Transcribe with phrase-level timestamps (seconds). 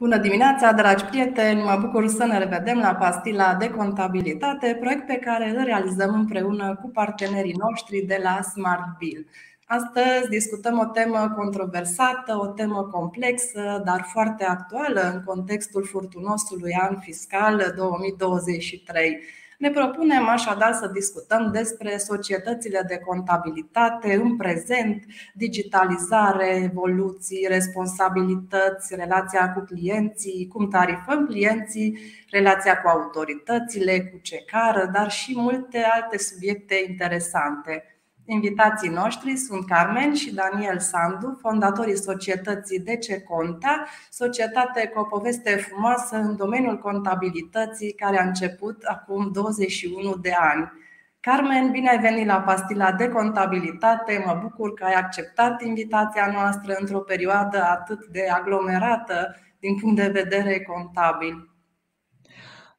[0.00, 1.62] Bună dimineața, dragi prieteni!
[1.62, 6.78] Mă bucur să ne revedem la Pastila de Contabilitate, proiect pe care îl realizăm împreună
[6.82, 9.26] cu partenerii noștri de la Smart Bill.
[9.66, 16.98] Astăzi discutăm o temă controversată, o temă complexă, dar foarte actuală în contextul furtunosului an
[16.98, 19.20] fiscal 2023.
[19.60, 25.04] Ne propunem așadar să discutăm despre societățile de contabilitate în prezent,
[25.34, 31.98] digitalizare, evoluții, responsabilități, relația cu clienții, cum tarifăm clienții,
[32.30, 37.89] relația cu autoritățile, cu ce cară, dar și multe alte subiecte interesante.
[38.32, 45.50] Invitații noștri sunt Carmen și Daniel Sandu, fondatorii societății DC Conta, societate cu o poveste
[45.50, 50.72] frumoasă în domeniul contabilității care a început acum 21 de ani.
[51.20, 54.22] Carmen, bine ai venit la Pastila de Contabilitate.
[54.26, 60.08] Mă bucur că ai acceptat invitația noastră într-o perioadă atât de aglomerată din punct de
[60.08, 61.49] vedere contabil.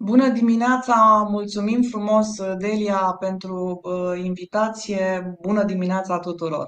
[0.03, 5.37] Bună dimineața, mulțumim frumos, Delia, pentru uh, invitație.
[5.41, 6.65] Bună dimineața tuturor!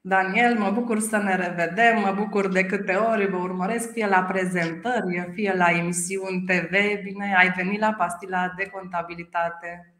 [0.00, 4.22] Daniel, mă bucur să ne revedem, mă bucur de câte ori vă urmăresc fie la
[4.22, 6.70] prezentări, fie la emisiuni TV.
[7.02, 9.94] Bine ai venit la Pastila de Contabilitate.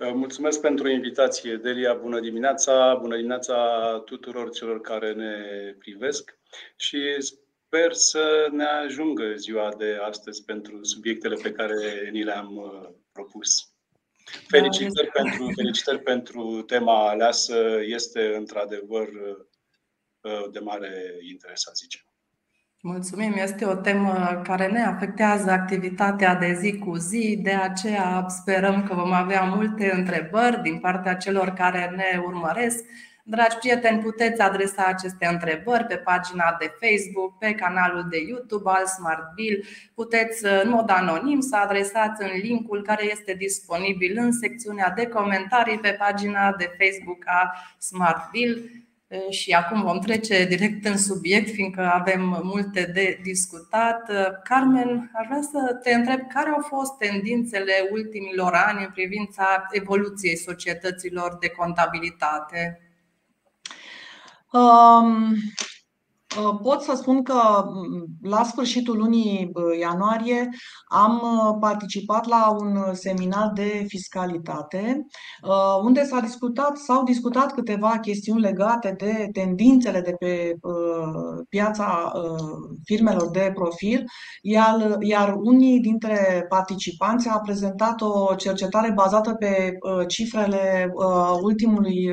[0.00, 1.94] Uh, mulțumesc pentru invitație, Delia.
[1.94, 3.54] Bună dimineața, bună dimineața
[4.04, 5.32] tuturor celor care ne
[5.78, 6.38] privesc
[6.76, 6.98] și
[7.70, 13.72] Sper să ne ajungă ziua de astăzi pentru subiectele pe care ni le-am uh, propus.
[14.46, 17.78] Felicitări pentru, felicitări pentru tema aleasă.
[17.86, 22.02] Este într-adevăr uh, de mare interes, să zicem.
[22.80, 28.82] Mulțumim, este o temă care ne afectează activitatea de zi cu zi, de aceea sperăm
[28.82, 32.84] că vom avea multe întrebări din partea celor care ne urmăresc
[33.30, 38.86] Dragi prieteni, puteți adresa aceste întrebări pe pagina de Facebook, pe canalul de YouTube al
[38.86, 39.64] SmartBill.
[39.94, 45.78] Puteți în mod anonim să adresați în linkul care este disponibil în secțiunea de comentarii
[45.78, 48.70] pe pagina de Facebook a SmartBill.
[49.30, 54.10] Și acum vom trece direct în subiect, fiindcă avem multe de discutat.
[54.42, 60.36] Carmen, aș vrea să te întreb care au fost tendințele ultimilor ani în privința evoluției
[60.36, 62.82] societăților de contabilitate?
[64.52, 65.34] Um,
[66.38, 70.48] uh, pot să spun că mm, la sfârșitul lunii uh, ianuarie
[70.88, 75.06] am uh, participat la un seminar de fiscalitate
[75.82, 80.54] unde s-a discutat, s-au discutat câteva chestiuni legate de tendințele de pe
[81.48, 82.12] piața
[82.84, 84.04] firmelor de profil,
[84.42, 90.92] iar, iar unii dintre participanți au prezentat o cercetare bazată pe cifrele
[91.42, 92.10] ultimului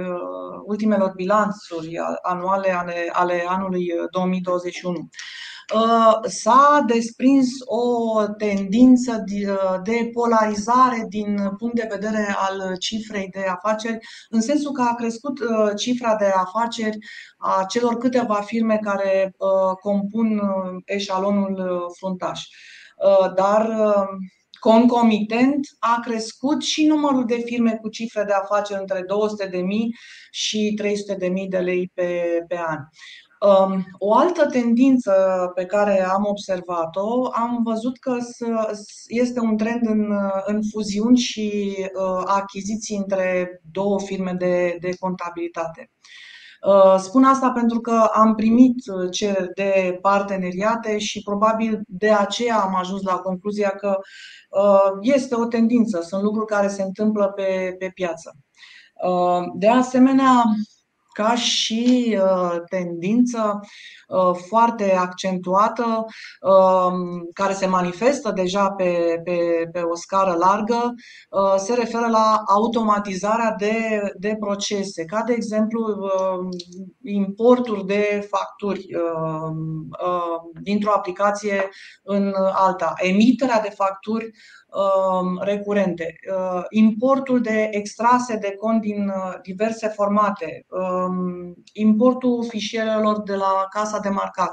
[0.66, 4.98] ultimelor bilanțuri anuale ale, ale anului 2021.
[4.98, 5.06] Uh,
[5.74, 9.24] uh, s-a desprins o tendință
[9.84, 13.98] de polarizare din punct de vedere al cifrei de afaceri,
[14.30, 16.98] în sensul că a crescut uh, cifra de afaceri
[17.38, 19.34] a celor câteva firme care
[19.82, 20.42] compun
[20.86, 22.42] eșalonul fruntaș.
[23.36, 23.70] Dar
[24.72, 29.06] Concomitent a crescut și numărul de firme cu cifre de afaceri între 200.000
[30.32, 32.78] și 300.000 de lei pe, pe an.
[33.40, 35.12] Um, o altă tendință
[35.56, 38.18] pe care am observat-o, am văzut că
[39.08, 40.14] este un trend în,
[40.46, 45.92] în fuziuni și uh, achiziții între două firme de, de contabilitate.
[46.66, 52.60] Uh, spun asta pentru că am primit uh, cereri de parteneriate și probabil de aceea
[52.60, 53.98] am ajuns la concluzia că
[54.50, 58.36] uh, este o tendință, sunt lucruri care se întâmplă pe, pe piață.
[59.54, 60.44] De asemenea,
[61.16, 63.60] ca și uh, tendință
[64.08, 66.06] uh, foarte accentuată,
[66.42, 70.94] um, care se manifestă deja pe, pe, pe o scară largă,
[71.30, 76.50] uh, se referă la automatizarea de, de procese, ca de exemplu um,
[77.04, 79.88] importul de facturi um,
[80.62, 81.70] dintr-o aplicație
[82.04, 84.32] în alta, emiterea de facturi
[84.65, 84.65] Um,
[85.40, 93.36] recurente, uh, importul de extrase de cont din uh, diverse formate, um, importul fișierelor de
[93.36, 94.50] la casa de marcat,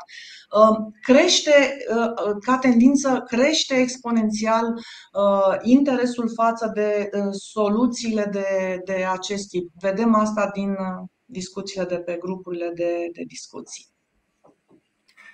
[0.58, 4.64] um, crește uh, ca tendință, crește exponențial
[5.60, 9.70] interesul față de soluțiile de, de acest tip.
[9.80, 10.76] Vedem asta din
[11.24, 13.91] discuțiile de pe grupurile de, de discuții.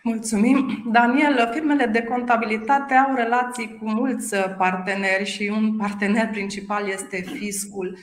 [0.09, 0.83] Mulțumim.
[0.93, 7.99] Daniel, firmele de contabilitate au relații cu mulți parteneri și un partener principal este fiscul.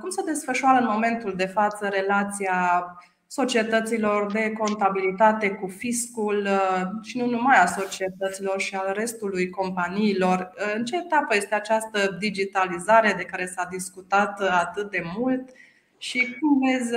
[0.00, 2.86] Cum se desfășoară în momentul de față relația
[3.26, 6.48] societăților de contabilitate cu fiscul
[7.02, 10.50] și nu numai a societăților și al restului companiilor.
[10.76, 15.50] În ce etapă este această digitalizare de care s-a discutat atât de mult
[15.98, 16.90] și cum vezi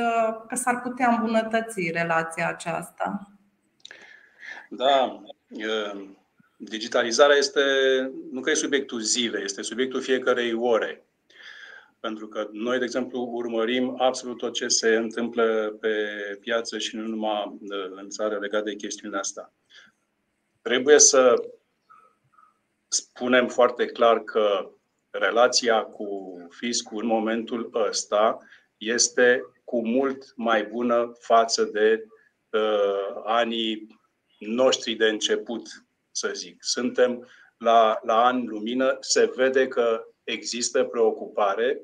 [0.48, 3.30] că s-ar putea îmbunătăți relația aceasta?
[4.70, 5.22] Da,
[6.58, 7.62] digitalizarea este,
[8.32, 11.06] nu că e subiectul zilei, este subiectul fiecarei ore.
[12.00, 15.96] Pentru că noi, de exemplu, urmărim absolut tot ce se întâmplă pe
[16.40, 17.58] piață și nu numai
[17.96, 19.54] în țară legat de chestiunea asta.
[20.62, 21.34] Trebuie să
[22.88, 24.70] spunem foarte clar că
[25.10, 28.38] relația cu fiscul în momentul ăsta
[28.78, 32.06] este cu mult mai bună față de
[32.50, 33.88] uh, anii
[34.40, 35.68] noștri de început,
[36.12, 36.58] să zic.
[36.60, 37.28] Suntem
[37.58, 41.82] la, la ani lumină, se vede că există preocupare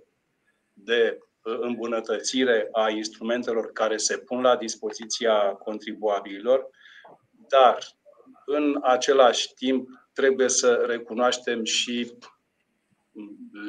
[0.74, 6.70] de îmbunătățire a instrumentelor care se pun la dispoziția contribuabililor,
[7.48, 7.78] dar
[8.46, 12.14] în același timp trebuie să recunoaștem și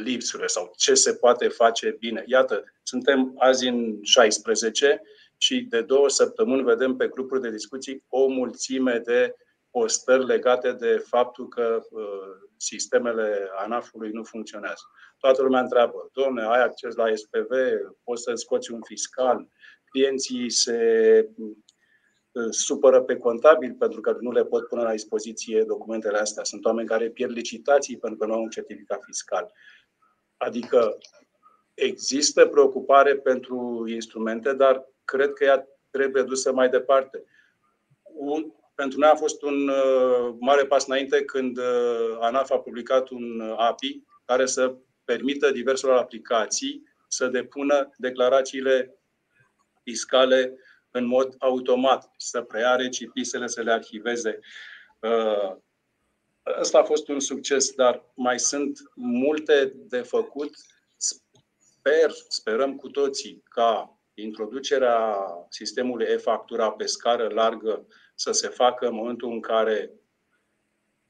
[0.02, 2.25] lipsurile sau ce se poate face bine.
[2.26, 5.02] Iată, suntem azi în 16
[5.42, 9.34] și de două săptămâni vedem pe grupuri de discuții o mulțime de
[9.70, 12.02] postări legate de faptul că uh,
[12.56, 14.82] sistemele ANAF-ului nu funcționează.
[15.18, 17.50] Toată lumea întreabă, domne, ai acces la SPV,
[18.04, 19.48] poți să scoți un fiscal,
[19.84, 26.18] clienții se uh, supără pe contabil pentru că nu le pot pune la dispoziție documentele
[26.18, 26.44] astea.
[26.44, 29.52] Sunt oameni care pierd licitații pentru că nu au un certificat fiscal.
[30.36, 30.98] Adică
[31.74, 37.25] există preocupare pentru instrumente, dar cred că ea trebuie dusă mai departe.
[38.03, 43.09] Un, pentru noi a fost un uh, mare pas înainte când uh, ANAF a publicat
[43.09, 44.75] un uh, API care să
[45.05, 48.97] permită diverselor aplicații să depună declarațiile
[49.82, 50.56] fiscale
[50.91, 54.38] în mod automat, să preia recipisele, să le arhiveze.
[56.61, 60.55] Ăsta a fost un succes, dar mai sunt multe de făcut.
[60.97, 65.17] Sper, sperăm cu toții ca introducerea
[65.49, 69.91] sistemului e-factura pe scară largă să se facă în momentul în care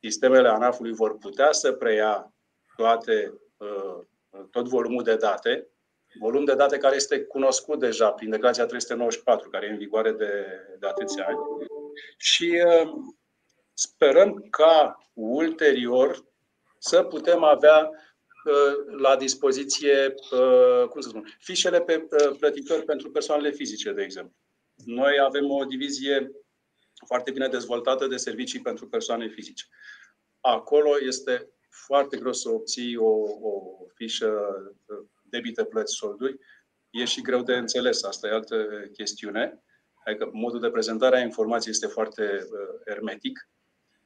[0.00, 2.34] sistemele ANAF-ului vor putea să preia
[2.76, 3.98] toate, uh,
[4.50, 5.66] tot volumul de date,
[6.20, 10.46] volum de date care este cunoscut deja prin declarația 394, care e în vigoare de,
[10.78, 11.38] de atâția ani.
[12.16, 12.92] Și uh,
[13.72, 16.24] sperăm ca ulterior
[16.78, 18.11] să putem avea uh,
[18.96, 20.14] la dispoziție,
[20.90, 22.06] cum să spun, fișele pe
[22.38, 24.36] plătitori pentru persoanele fizice, de exemplu.
[24.84, 26.30] Noi avem o divizie
[27.06, 29.64] foarte bine dezvoltată de servicii pentru persoane fizice.
[30.40, 33.10] Acolo este foarte greu să obții o,
[33.40, 34.32] o fișă
[35.22, 36.38] debite plăți solduri.
[36.90, 39.62] E și greu de înțeles, asta e altă chestiune.
[40.04, 43.48] Adică modul de prezentare a informației este foarte uh, hermetic,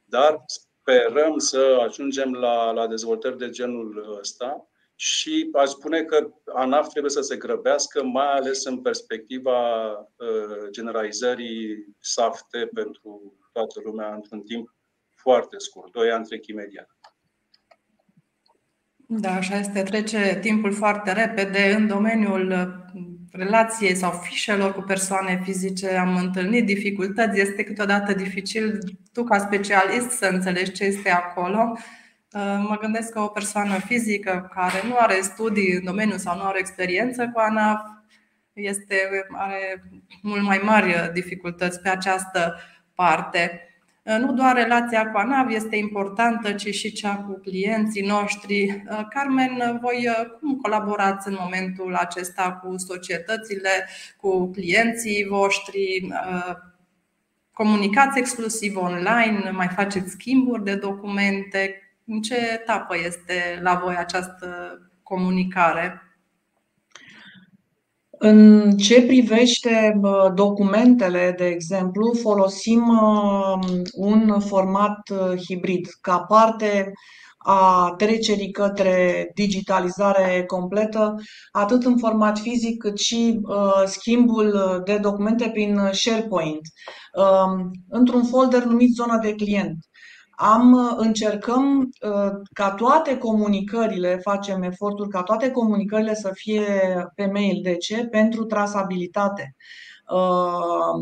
[0.05, 0.45] dar
[0.87, 7.11] sperăm să ajungem la, la dezvoltări de genul ăsta și aș spune că ANAF trebuie
[7.11, 14.75] să se grăbească, mai ales în perspectiva uh, generalizării SAFTE pentru toată lumea într-un timp
[15.15, 16.91] foarte scurt, doi ani trec imediat.
[18.97, 19.83] Da, așa este.
[19.83, 21.75] Trece timpul foarte repede.
[21.75, 22.53] În domeniul
[23.33, 27.41] uh, relației sau fișelor cu persoane fizice am întâlnit dificultăți.
[27.41, 28.79] Este câteodată dificil
[29.13, 31.73] tu ca specialist să înțelegi ce este acolo.
[32.33, 36.43] Uh, mă gândesc că o persoană fizică care nu are studii în domeniu sau nu
[36.43, 37.81] are experiență cu ANAF
[38.53, 39.83] este, are
[40.23, 42.55] mult mai mari dificultăți pe această
[42.95, 43.61] parte.
[44.07, 48.85] Uh, nu doar relația cu ANAV este importantă, ci și cea cu clienții noștri.
[48.91, 50.09] Uh, Carmen, voi
[50.41, 56.09] cum colaborați în momentul acesta cu societățile, cu clienții voștri?
[57.53, 61.81] Comunicați exclusiv online, mai faceți schimburi de documente?
[62.05, 66.06] În ce etapă este la voi această comunicare?
[68.19, 70.01] În ce privește
[70.35, 72.83] documentele, de exemplu, folosim
[73.93, 75.01] un format
[75.47, 76.93] hibrid ca parte
[77.39, 81.15] a trecerii către digitalizare completă,
[81.53, 83.41] atât în format fizic cât și
[83.85, 86.61] schimbul de documente prin SharePoint,
[87.89, 89.77] într-un folder numit zona de client
[90.37, 96.65] am, uh, încercăm uh, ca toate comunicările, facem eforturi ca toate comunicările să fie
[97.15, 97.61] pe mail.
[97.63, 98.07] De ce?
[98.07, 99.55] Pentru trasabilitate.
[100.11, 100.95] Uh,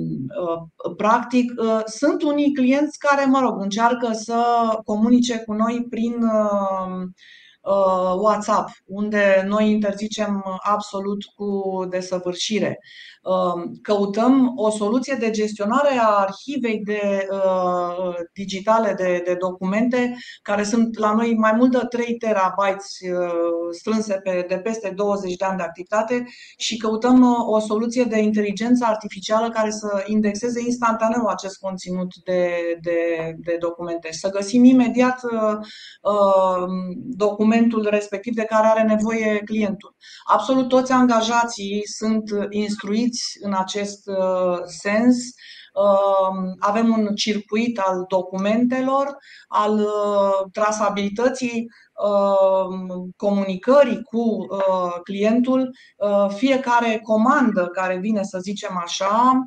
[0.97, 1.53] practic,
[1.85, 4.45] sunt unii clienți care, mă rog, încearcă să
[4.85, 6.15] comunice cu noi prin
[8.17, 12.79] WhatsApp, unde noi interzicem absolut cu desăvârșire.
[13.25, 20.63] Um, căutăm o soluție de gestionare a arhivei de, uh, digitale de, de documente, care
[20.63, 25.45] sunt la noi mai mult de 3 terabytes uh, strânse pe, de peste 20 de
[25.45, 26.25] ani de activitate
[26.57, 32.49] și căutăm uh, o soluție de inteligență artificială care să indexeze instantaneu acest conținut de,
[32.83, 32.99] de,
[33.39, 35.59] de documente și să găsim imediat uh,
[37.17, 39.95] documentul respectiv de care are nevoie clientul.
[40.25, 45.17] Absolut toți angajații sunt instruiți pregătiți în acest uh, sens.
[45.75, 49.17] Um, avem un circuit al documentelor,
[49.49, 51.67] al uh, trasabilității
[52.05, 55.71] um, comunicării cu uh, clientul,
[56.29, 59.47] fiecare comandă care vine, să zicem așa,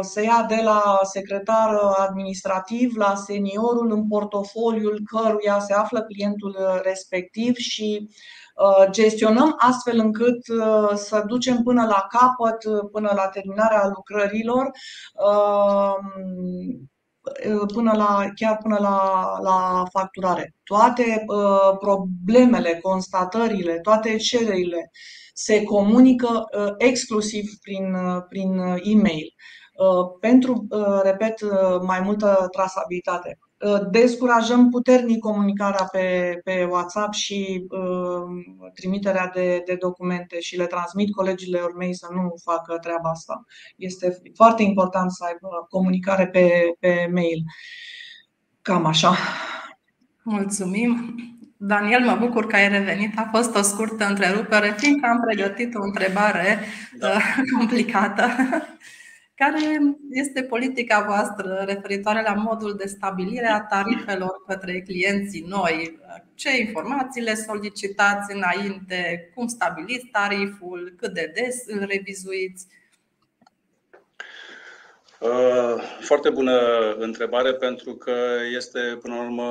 [0.00, 7.56] se ia de la secretar administrativ la seniorul în portofoliul căruia se află clientul respectiv
[7.56, 8.08] și
[8.49, 8.49] Uh,
[8.90, 14.70] gestionăm astfel încât uh, să ducem până la capăt, uh, până la terminarea lucrărilor,
[17.74, 20.54] până la, chiar până la, la facturare.
[20.62, 24.90] Toate uh, problemele, constatările, toate cererile
[25.32, 29.34] se comunică uh, exclusiv prin, uh, prin e-mail.
[30.20, 30.66] Pentru,
[31.02, 31.40] repet,
[31.82, 33.38] mai multă trasabilitate.
[33.66, 40.66] Uh, descurajăm puternic comunicarea pe, pe WhatsApp și uh, trimiterea de, de documente și le
[40.66, 43.44] transmit colegilor mei să nu facă treaba asta.
[43.76, 47.44] Este foarte important să aibă comunicare pe, pe mail.
[48.62, 49.14] Cam așa.
[50.22, 51.14] Mulțumim.
[51.56, 53.18] Daniel, mă bucur că ai revenit.
[53.18, 56.58] A fost o scurtă întrerupere, fiindcă am pregătit o întrebare
[56.98, 57.08] da.
[57.08, 57.22] Uh,
[57.58, 58.26] complicată.
[59.44, 65.98] Care este politica voastră referitoare la modul de stabilire a tarifelor către clienții noi?
[66.34, 69.30] Ce informații le solicitați înainte?
[69.34, 70.94] Cum stabiliți tariful?
[70.96, 72.66] Cât de des îl revizuiți?
[75.20, 76.58] Uh, foarte bună
[76.98, 78.16] întrebare pentru că
[78.56, 79.46] este până la urmă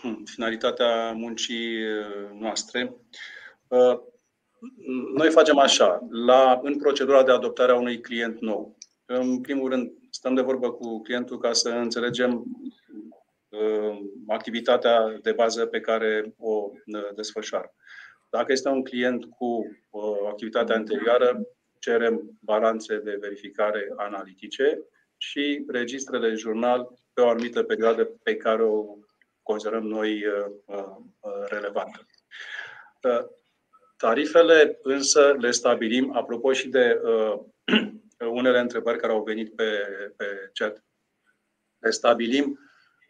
[0.00, 2.94] hmm, finalitatea muncii uh, noastre.
[3.68, 3.98] Uh,
[5.16, 9.92] noi facem așa, la, în procedura de adoptare a unui client nou, în primul rând,
[10.10, 12.44] stăm de vorbă cu clientul ca să înțelegem
[13.48, 17.74] uh, activitatea de bază pe care o uh, desfășoară.
[18.30, 21.46] Dacă este un client cu uh, activitate anterioară,
[21.78, 24.82] cerem balanțe de verificare analitice
[25.16, 28.96] și registrele jurnal pe o anumită perioadă pe care o
[29.42, 30.24] considerăm noi
[31.48, 32.06] relevantă.
[33.96, 37.00] Tarifele însă le stabilim, apropo și de
[38.24, 39.64] unele întrebări care au venit pe,
[40.16, 40.84] pe chat.
[41.78, 42.58] Le stabilim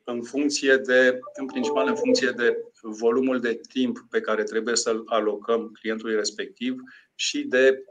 [0.05, 5.03] în funcție de, în principal în funcție de volumul de timp pe care trebuie să-l
[5.07, 6.77] alocăm clientului respectiv
[7.15, 7.85] și de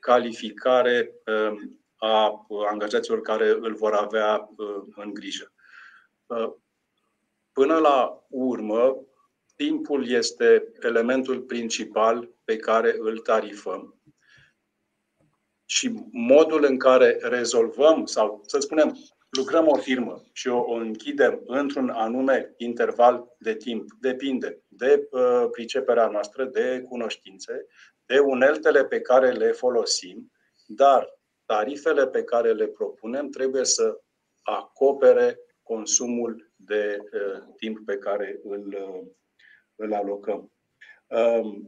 [0.00, 5.52] calificare um, a angajaților care îl vor avea uh, în grijă.
[6.26, 6.52] Uh,
[7.52, 8.96] până la urmă,
[9.56, 13.93] timpul este elementul principal pe care îl tarifăm
[15.66, 18.96] și modul în care rezolvăm sau, să spunem,
[19.30, 25.46] lucrăm o firmă și o, o închidem într-un anume interval de timp, depinde de uh,
[25.50, 27.66] priceperea noastră, de cunoștințe,
[28.06, 30.32] de uneltele pe care le folosim,
[30.66, 34.00] dar tarifele pe care le propunem trebuie să
[34.42, 39.06] acopere consumul de uh, timp pe care îl, uh,
[39.76, 40.52] îl alocăm.
[41.06, 41.60] Uh,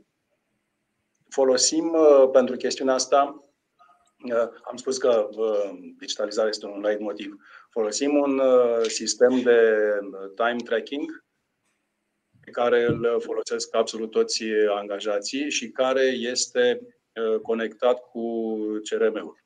[1.29, 3.46] folosim uh, pentru chestiunea asta Uh,
[4.63, 7.37] am spus că uh, digitalizarea este un light motiv.
[7.71, 9.61] Folosim un uh, sistem de
[10.35, 11.25] time tracking
[12.41, 16.81] pe care îl folosesc absolut toți angajații și care este
[17.43, 18.57] conectat cu
[18.91, 19.45] CRM-ul.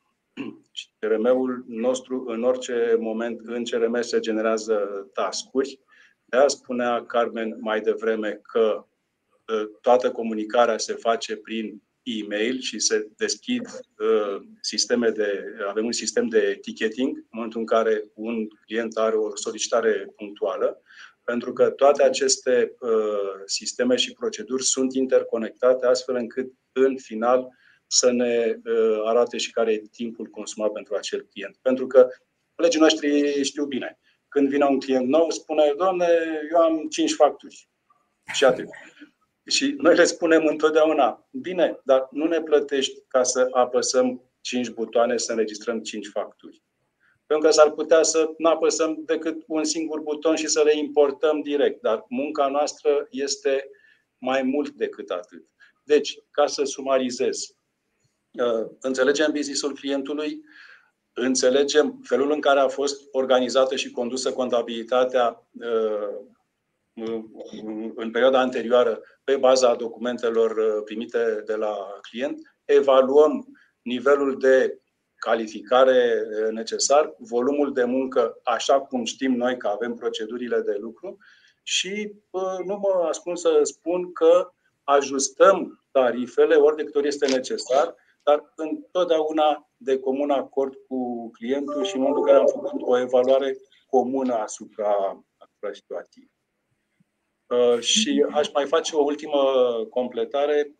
[0.98, 5.80] CRM-ul nostru, în orice moment, în CRM se generează task-uri.
[6.24, 8.84] De aia spunea Carmen mai devreme că
[9.80, 13.66] toată comunicarea se face prin e-mail și se deschid
[13.98, 19.16] uh, sisteme de, avem un sistem de ticketing în momentul în care un client are
[19.16, 20.82] o solicitare punctuală,
[21.24, 27.48] pentru că toate aceste uh, sisteme și proceduri sunt interconectate astfel încât în final
[27.86, 31.58] să ne uh, arate și care e timpul consumat pentru acel client.
[31.62, 32.08] Pentru că
[32.54, 33.98] colegii noștri știu bine.
[34.28, 36.06] Când vine un client nou, spune, doamne,
[36.52, 37.68] eu am 5 facturi.
[38.32, 38.68] Și atât.
[39.50, 45.16] Și noi le spunem întotdeauna, bine, dar nu ne plătești ca să apăsăm 5 butoane
[45.16, 46.62] să înregistrăm 5 facturi.
[47.26, 51.40] Pentru că s-ar putea să nu apăsăm decât un singur buton și să le importăm
[51.40, 51.80] direct.
[51.82, 53.70] Dar munca noastră este
[54.18, 55.44] mai mult decât atât.
[55.82, 57.56] Deci, ca să sumarizez,
[58.80, 60.40] înțelegem businessul clientului,
[61.12, 65.46] înțelegem felul în care a fost organizată și condusă contabilitatea
[67.94, 71.76] în perioada anterioară pe baza documentelor primite de la
[72.10, 73.46] client, evaluăm
[73.82, 74.80] nivelul de
[75.14, 81.18] calificare necesar, volumul de muncă, așa cum știm noi că avem procedurile de lucru
[81.62, 82.12] și
[82.64, 84.52] nu mă ascund să spun că
[84.82, 91.84] ajustăm tarifele ori de câte ori este necesar, dar întotdeauna de comun acord cu clientul
[91.84, 94.94] și în momentul în care am făcut o evaluare comună asupra,
[95.38, 96.30] asupra situației.
[97.80, 99.38] Și aș mai face o ultimă
[99.90, 100.74] completare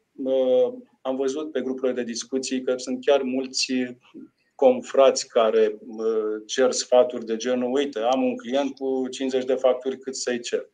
[1.02, 3.72] am văzut pe grupurile de discuții că sunt chiar mulți
[4.54, 5.78] confrați care
[6.46, 10.68] cer sfaturi de genul, uite, am un client cu 50 de facturi, cât să-i cer.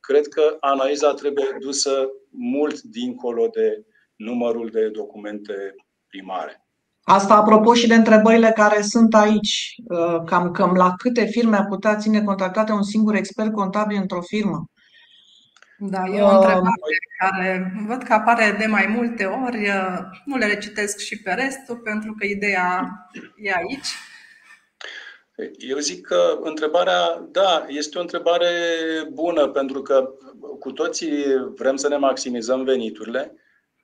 [0.00, 3.84] Cred că analiza trebuie dusă mult dincolo de
[4.16, 5.74] numărul de documente
[6.08, 6.66] primare.
[7.02, 9.74] Asta apropo și de întrebările care sunt aici.
[10.24, 14.64] Cam, cam la câte firme a putea ține contactate un singur expert contabil într-o firmă?
[15.80, 19.70] Da, e o întrebare care văd că apare de mai multe ori.
[20.24, 22.88] Nu le recitesc și pe restul, pentru că ideea
[23.36, 23.88] e aici.
[25.58, 28.50] Eu zic că întrebarea, da, este o întrebare
[29.12, 30.10] bună, pentru că
[30.58, 33.34] cu toții vrem să ne maximizăm veniturile,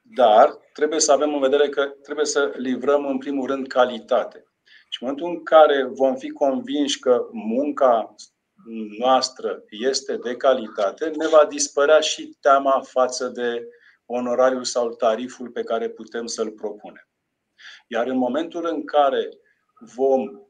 [0.03, 4.45] dar trebuie să avem în vedere că trebuie să livrăm în primul rând calitate.
[4.89, 8.15] Și în momentul în care vom fi convinși că munca
[8.99, 13.69] noastră este de calitate, ne va dispărea și teama față de
[14.07, 17.09] onorariul sau tariful pe care putem să-l propunem.
[17.87, 19.29] Iar în momentul în care
[19.79, 20.43] vom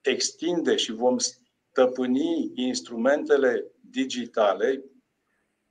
[0.00, 4.84] extinde și vom stăpâni instrumentele digitale,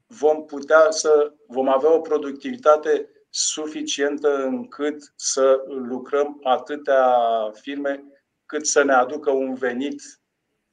[0.07, 7.17] vom putea să vom avea o productivitate suficientă încât să lucrăm atâtea
[7.53, 8.03] firme
[8.45, 10.01] cât să ne aducă un venit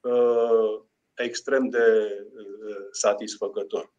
[0.00, 0.82] uh,
[1.14, 3.92] extrem de uh, satisfăcător.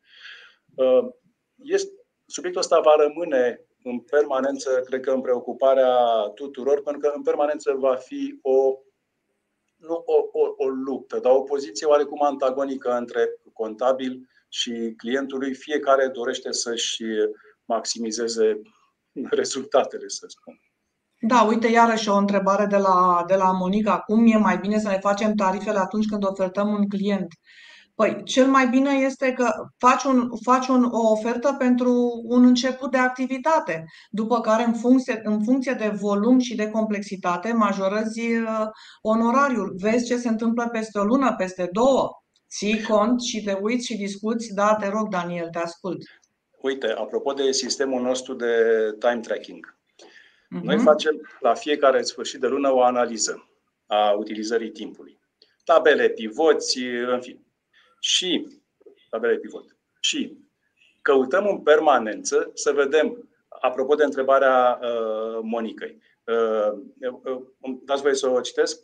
[0.76, 1.10] Uh,
[1.56, 1.92] este,
[2.26, 5.96] subiectul ăsta va rămâne în permanență, cred că în preocuparea
[6.36, 8.78] tuturor, pentru că în permanență va fi o,
[9.76, 15.54] nu o, o, o luptă, dar o poziție oarecum antagonică între contabil și clientului.
[15.54, 17.04] Fiecare dorește să-și
[17.66, 18.62] maximizeze
[19.40, 20.62] rezultatele, să spun.
[21.26, 24.00] Da, uite, iarăși o întrebare de la, de la Monica.
[24.00, 27.28] Cum e mai bine să ne facem tarifele atunci când ofertăm un client?
[27.96, 32.92] Păi, cel mai bine este că faci, un, faci un, o ofertă pentru un început
[32.92, 38.66] de activitate, după care, în funcție, în funcție de volum și de complexitate, majorezi uh,
[39.02, 39.76] onorariul.
[39.78, 42.10] Vezi ce se întâmplă peste o lună, peste două.
[42.50, 44.54] Ții cont și te uiți și discuți.
[44.54, 46.02] Da, te rog, Daniel, te ascult.
[46.62, 48.56] Uite, apropo de sistemul nostru de
[49.00, 49.82] time tracking.
[50.54, 50.64] Uh-huh.
[50.64, 53.50] Noi facem la fiecare sfârșit de lună o analiză
[53.86, 55.20] a utilizării timpului.
[55.64, 57.46] Tabele, pivoți, în fine.
[58.00, 58.48] Și
[59.10, 59.76] tabele pivot.
[60.00, 60.38] Și
[61.02, 66.72] căutăm în permanență să vedem, apropo de întrebarea uh, Monicăi, uh,
[67.24, 67.42] uh,
[67.84, 68.82] dați voie să o citesc?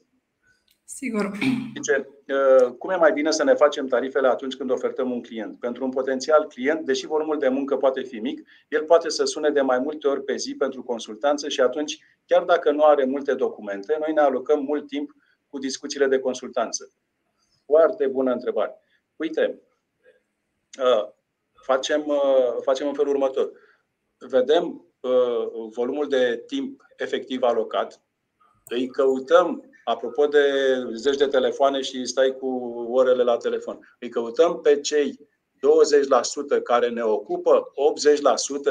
[0.95, 1.31] Sigur.
[1.75, 5.59] Zice, uh, cum e mai bine să ne facem tarifele atunci când ofertăm un client?
[5.59, 9.49] Pentru un potențial client, deși volumul de muncă poate fi mic, el poate să sune
[9.49, 13.33] de mai multe ori pe zi pentru consultanță și atunci, chiar dacă nu are multe
[13.33, 15.15] documente, noi ne alocăm mult timp
[15.47, 16.91] cu discuțiile de consultanță.
[17.65, 18.81] Foarte bună întrebare.
[19.15, 19.61] Uite,
[20.79, 21.09] uh,
[21.53, 23.51] facem, uh, facem în felul următor.
[24.17, 24.83] Vedem
[25.69, 28.01] volumul de timp efectiv alocat,
[28.69, 30.43] îi căutăm apropo de
[30.93, 32.47] zeci de telefoane și stai cu
[32.91, 35.27] orele la telefon, îi căutăm pe cei
[36.59, 37.71] 20% care ne ocupă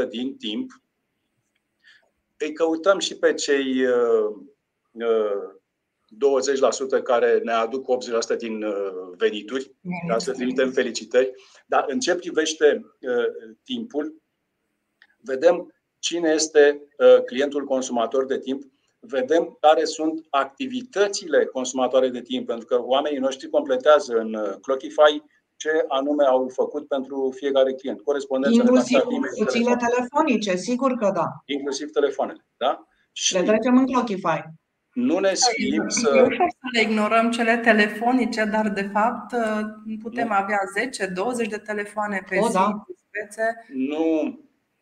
[0.04, 0.70] 80% din timp,
[2.36, 4.34] îi căutăm și pe cei uh,
[7.00, 7.86] 20% care ne aduc
[8.34, 8.74] 80% din uh,
[9.16, 9.74] venituri,
[10.08, 11.32] ca să trimitem felicitări.
[11.66, 14.22] Dar în ce privește uh, timpul,
[15.18, 18.62] vedem cine este uh, clientul consumator de timp
[19.00, 25.22] vedem care sunt activitățile consumatoare de timp, pentru că oamenii noștri completează în uh, Clockify
[25.56, 28.00] ce anume au făcut pentru fiecare client.
[28.00, 29.00] Corespondența Inclusiv
[29.36, 31.26] puține telefonice, sigur că da.
[31.44, 32.86] Inclusiv telefoanele, da?
[33.12, 34.42] Și le trecem în Clockify.
[34.92, 36.12] Nu ne sfim să...
[36.16, 39.60] E ușor să le ignorăm cele telefonice, dar de fapt uh,
[40.02, 40.34] putem nu.
[40.34, 40.58] avea
[41.44, 42.52] 10-20 de telefoane pe o, zi.
[42.52, 42.84] Da.
[43.72, 44.38] Nu,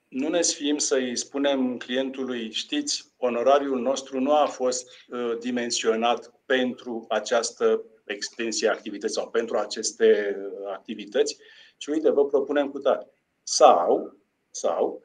[0.08, 7.04] nu ne sfim să-i spunem clientului, știți, onorariul nostru nu a fost uh, dimensionat pentru
[7.08, 11.36] această extensie a activității sau pentru aceste uh, activități,
[11.76, 13.06] și uite, vă propunem cu tare.
[13.42, 14.16] Sau,
[14.50, 15.02] sau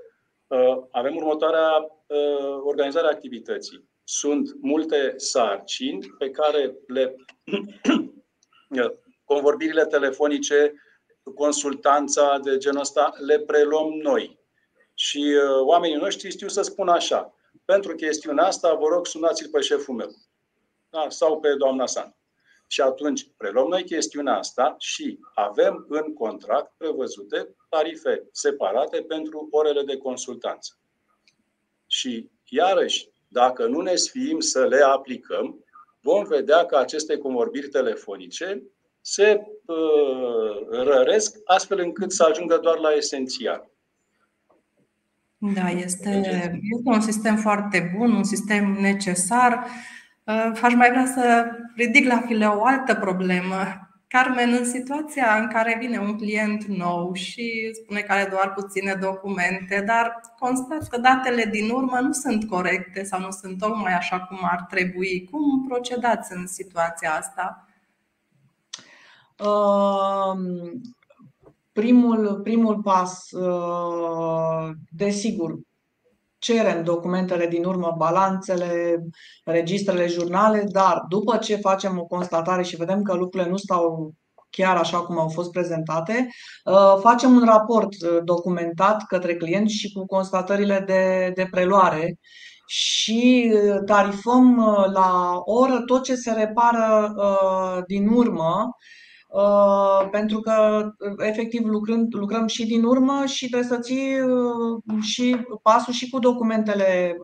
[0.91, 1.87] avem următoarea
[2.63, 3.89] organizare a activității.
[4.03, 7.15] Sunt multe sarcini pe care le
[9.23, 10.73] convorbirile telefonice,
[11.35, 14.40] consultanța de genul ăsta, le preluăm noi.
[15.01, 17.33] Și uh, oamenii noștri știu să spun așa.
[17.65, 20.09] Pentru chestiunea asta, vă rog, sunați-l pe șeful meu.
[20.89, 21.05] Da?
[21.09, 22.15] Sau pe doamna San.
[22.67, 29.83] Și atunci preluăm noi chestiunea asta și avem în contract prevăzute tarife separate pentru orele
[29.83, 30.77] de consultanță.
[31.87, 35.65] Și, iarăși, dacă nu ne sfiim să le aplicăm,
[36.01, 38.63] vom vedea că aceste convorbiri telefonice
[39.01, 43.70] se uh, răresc astfel încât să ajungă doar la esențial.
[45.43, 46.09] Da, este,
[46.61, 49.65] este un sistem foarte bun, un sistem necesar.
[50.23, 53.55] Uh, aș mai vrea să ridic la file o altă problemă.
[54.07, 58.93] Carmen, în situația în care vine un client nou și spune că are doar puține
[58.93, 64.19] documente, dar constat că datele din urmă nu sunt corecte sau nu sunt tocmai așa
[64.19, 67.67] cum ar trebui, cum procedați în situația asta?
[71.71, 75.59] Primul, primul pas, uh, desigur,
[76.37, 78.99] cerem documentele din urmă, balanțele,
[79.45, 84.13] registrele, jurnale, dar după ce facem o constatare și vedem că lucrurile nu stau
[84.49, 86.27] chiar așa cum au fost prezentate,
[86.65, 92.19] uh, facem un raport uh, documentat către client și cu constatările de, de preluare
[92.65, 93.53] și
[93.85, 94.55] tarifăm
[94.93, 97.13] la oră tot ce se repară
[97.87, 99.00] din urmă Uh,
[100.11, 105.37] pentru că uh, efectiv lucrând, lucrăm și din urmă și trebuie să ții uh, și
[105.63, 107.17] pasul și cu documentele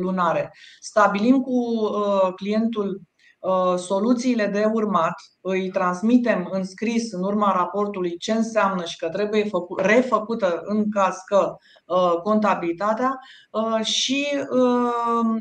[0.00, 0.52] lunare.
[0.80, 1.60] Stabilim cu
[2.36, 3.00] clientul
[3.76, 9.50] soluțiile de urmat, îi transmitem în scris în urma raportului ce înseamnă și că trebuie
[9.76, 11.56] refăcută în caz că
[12.22, 13.18] contabilitatea
[13.82, 14.26] și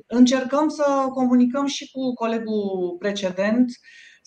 [0.07, 3.65] încercăm să comunicăm și cu colegul precedent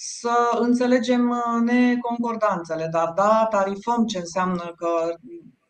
[0.00, 5.14] să înțelegem uh, neconcordanțele, dar da, tarifăm ce înseamnă că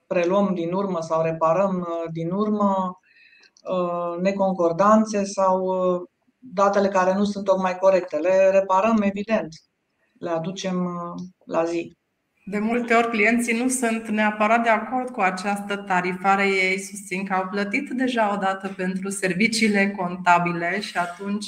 [0.07, 2.99] preluăm din urmă sau reparăm uh, din urmă
[3.63, 5.69] uh, neconcordanțe sau
[6.39, 8.17] datele care nu sunt tocmai corecte.
[8.17, 9.49] Le reparăm, evident,
[10.19, 10.89] le aducem
[11.45, 11.97] la zi.
[12.45, 16.49] De multe ori clienții nu sunt neapărat de acord cu această tarifare.
[16.49, 21.47] Ei susțin că au plătit deja o dată pentru serviciile contabile și atunci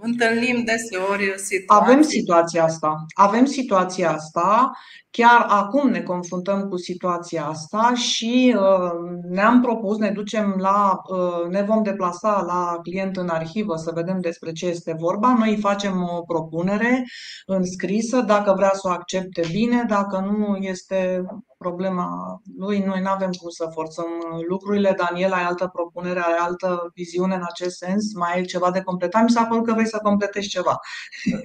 [0.00, 1.64] întâlnim deseori situații.
[1.66, 3.04] Avem situația asta.
[3.14, 4.70] Avem situația asta.
[5.10, 8.90] Chiar acum ne confruntăm cu situația asta și uh,
[9.30, 14.20] ne-am propus, ne ducem la, uh, ne vom deplasa la client în arhivă să vedem
[14.20, 15.34] despre ce este vorba.
[15.38, 17.04] Noi facem o propunere
[17.46, 21.22] înscrisă, dacă vrea să o accepte bine, dacă nu este
[21.66, 22.78] problema lui.
[22.78, 24.10] Noi nu avem cum să forțăm
[24.48, 24.94] lucrurile.
[24.96, 28.14] Daniel, ai altă propunere, ai altă viziune în acest sens?
[28.14, 29.22] Mai ai ceva de completat?
[29.22, 30.80] Mi s-a părut că vrei să completezi ceva.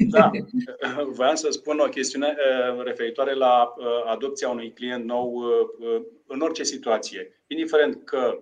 [0.09, 0.31] Da,
[1.17, 6.39] voiam să spun o chestiune uh, referitoare la uh, adopția unui client nou uh, în
[6.39, 8.37] orice situație, indiferent că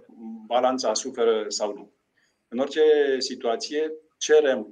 [0.47, 1.93] balanța suferă sau nu.
[2.47, 2.81] În orice
[3.17, 4.67] situație cerem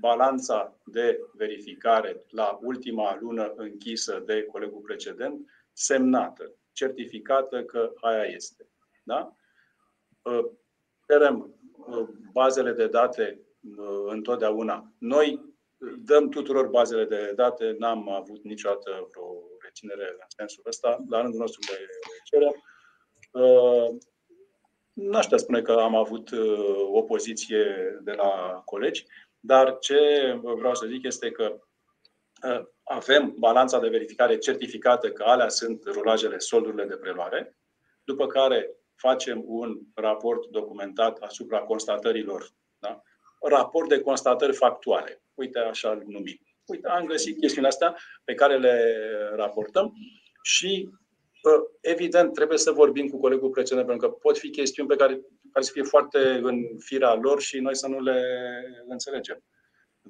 [0.00, 8.68] balanța de verificare la ultima lună închisă de colegul precedent semnată, certificată că aia este.
[9.02, 9.36] Da?
[11.08, 11.54] Cerem
[12.32, 13.40] bazele de date
[14.06, 14.92] întotdeauna.
[14.98, 15.54] Noi
[15.98, 21.40] dăm tuturor bazele de date, n-am avut niciodată vreo reținere în sensul ăsta, la rândul
[21.40, 21.86] nostru de
[22.24, 22.64] cerem.
[24.92, 26.30] N-aș spune că am avut
[26.92, 27.64] o poziție
[28.02, 29.04] de la colegi,
[29.40, 29.98] dar ce
[30.42, 31.60] vreau să zic este că
[32.88, 37.58] avem balanța de verificare certificată că alea sunt rulajele, soldurile de preluare,
[38.04, 43.02] după care facem un raport documentat asupra constatărilor, da?
[43.40, 45.22] raport de constatări factuale.
[45.34, 46.40] Uite, așa îl numim.
[46.66, 47.94] Uite, am găsit chestiunea asta
[48.24, 48.96] pe care le
[49.34, 49.92] raportăm
[50.42, 50.88] și
[51.80, 55.20] evident trebuie să vorbim cu colegul precedent pentru că pot fi chestiuni pe care,
[55.52, 58.22] care să fie foarte în fira lor și noi să nu le
[58.86, 59.44] înțelegem.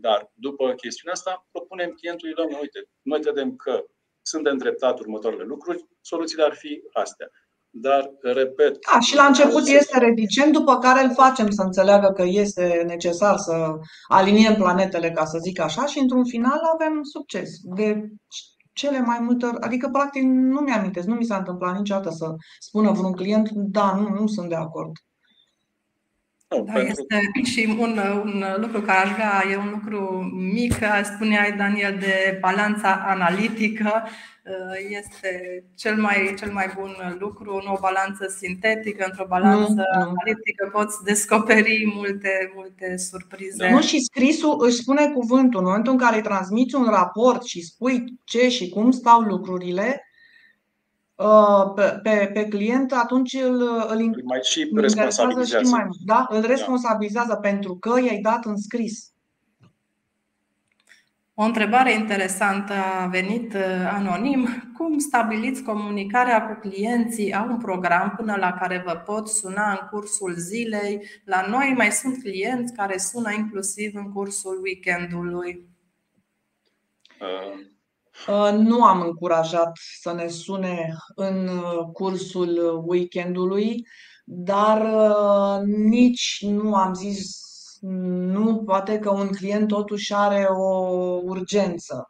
[0.00, 3.84] Dar după chestiunea asta, propunem clientului, doamne, uite, noi credem că
[4.22, 7.28] sunt de îndreptat următoarele lucruri, soluțiile ar fi astea.
[7.70, 8.78] Dar, repet.
[8.92, 13.36] Da, și la început este reticent, după care îl facem să înțeleagă că este necesar
[13.36, 13.74] să
[14.08, 17.50] aliniem planetele, ca să zic așa, și într-un final avem succes.
[17.62, 18.08] De
[18.72, 22.92] cele mai multe ori, adică practic nu mi-amintesc, nu mi s-a întâmplat niciodată să spună
[22.92, 24.92] vreun client, da, nu, nu sunt de acord.
[26.48, 26.88] Da, pentru...
[26.88, 30.74] este și un, un lucru care aș vrea, e un lucru mic,
[31.14, 34.08] spuneai Daniel, de balanța analitică.
[34.88, 40.68] Este cel mai, cel mai bun lucru, nu o balanță sintetică, într-o balanță nu, analitică
[40.72, 43.70] poți descoperi multe, multe surprize.
[43.70, 45.60] Nu, și scrisul își spune cuvântul.
[45.60, 50.15] În momentul în care transmiți un raport și spui ce și cum stau lucrurile, Uh,
[51.74, 55.64] pe, pe, pe client, atunci îl, îl mai și responsabilizează.
[55.64, 56.26] Și mai mult, da?
[56.30, 56.46] Îl da.
[56.46, 57.36] responsabilizează da.
[57.36, 59.10] pentru că i-ai dat în scris.
[61.34, 64.48] O întrebare interesantă a venit uh, anonim.
[64.76, 67.34] Cum stabiliți comunicarea cu clienții?
[67.34, 71.06] Au un program până la care vă pot suna în cursul zilei?
[71.24, 75.60] La noi mai sunt clienți care sună inclusiv în cursul weekendului.
[75.60, 75.76] Uh
[77.20, 77.66] Uh,
[78.52, 83.86] nu am încurajat să ne sune în uh, cursul weekendului,
[84.24, 87.44] dar uh, nici nu am zis
[87.80, 90.74] nu, poate că un client totuși are o
[91.24, 92.08] urgență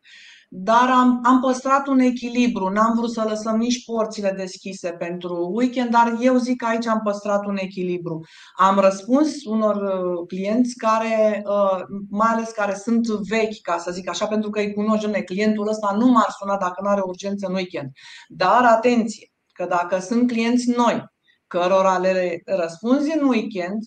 [0.58, 2.68] dar am, am păstrat un echilibru.
[2.68, 7.00] N-am vrut să lăsăm nici porțile deschise pentru weekend, dar eu zic că aici am
[7.04, 8.20] păstrat un echilibru.
[8.54, 14.08] Am răspuns unor uh, clienți care, uh, mai ales care sunt vechi, ca să zic
[14.08, 17.54] așa, pentru că îi cunosc, clientul ăsta nu m-ar suna dacă nu are urgență în
[17.54, 17.90] weekend.
[18.28, 21.04] Dar atenție, că dacă sunt clienți noi,
[21.46, 23.82] cărora le răspunzi în weekend,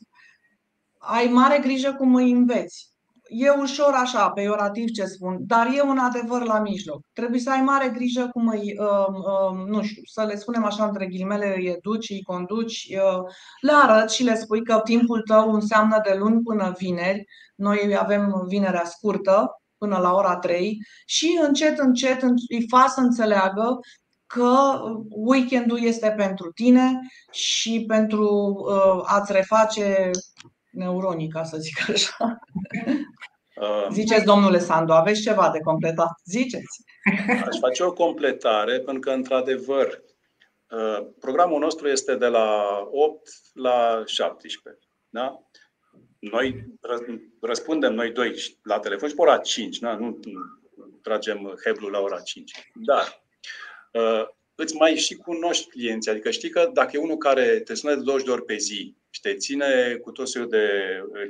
[0.98, 2.90] ai mare grijă cum îi înveți
[3.30, 7.02] e ușor așa, peiorativ ce spun, dar e un adevăr la mijloc.
[7.14, 10.86] Trebuie să ai mare grijă cum îi, uh, uh, nu știu, să le spunem așa
[10.86, 13.24] între ghilimele, îi educi, îi conduci, uh,
[13.62, 17.24] le arăți și le spui că timpul tău înseamnă de luni până vineri.
[17.56, 23.80] Noi avem vinerea scurtă, până la ora 3 și încet, încet îi fac să înțeleagă
[24.26, 27.00] că weekendul este pentru tine
[27.32, 28.26] și pentru
[28.70, 30.10] uh, a-ți reface
[30.72, 32.40] neuronii, ca să zic așa.
[33.62, 36.12] Uh, Ziceți, domnule Sandu, aveți ceva de completat?
[36.26, 36.84] Ziceți.
[37.48, 40.04] Aș face o completare, pentru că, într-adevăr,
[40.70, 44.88] uh, programul nostru este de la 8 la 17.
[45.10, 45.40] Da?
[46.20, 46.66] Noi
[47.42, 49.96] răspundem noi doi la telefon și pe ora 5, da?
[49.96, 50.20] nu
[51.02, 52.52] tragem heblul la ora 5.
[52.74, 53.22] Dar
[53.92, 54.28] uh,
[54.62, 56.12] îți mai și cunoști clienții.
[56.12, 58.96] Adică știi că dacă e unul care te sună de 20 de ori pe zi
[59.10, 60.68] și te ține cu tot felul de